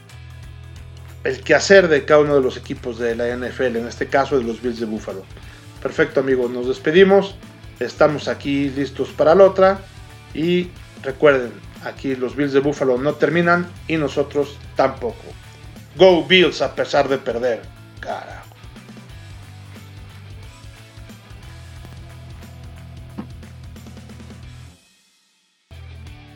el 1.25 1.41
quehacer 1.41 1.89
de 1.89 2.05
cada 2.05 2.21
uno 2.21 2.35
de 2.35 2.41
los 2.41 2.57
equipos 2.57 2.99
de 2.99 3.15
la 3.15 3.35
NFL, 3.37 3.77
en 3.77 3.87
este 3.87 4.09
caso 4.09 4.37
de 4.37 4.45
los 4.45 4.61
Bills 4.61 4.81
de 4.81 4.87
Buffalo. 4.87 5.25
Perfecto 5.81 6.21
amigos, 6.21 6.51
nos 6.51 6.67
despedimos, 6.67 7.37
estamos 7.79 8.27
aquí 8.27 8.71
listos 8.71 9.11
para 9.11 9.35
la 9.35 9.45
otra 9.45 9.79
y 10.35 10.69
recuerden, 11.03 11.53
aquí 11.85 12.17
los 12.17 12.35
Bills 12.35 12.53
de 12.53 12.61
Buffalo 12.61 12.99
no 12.99 13.15
terminan 13.15 13.71
y 13.87 13.97
nosotros 13.97 14.57
tampoco. 14.75 15.23
Go 15.97 16.25
Bills 16.25 16.61
a 16.61 16.75
pesar 16.75 17.09
de 17.09 17.19
perder. 17.19 17.63
Cara. 18.01 18.42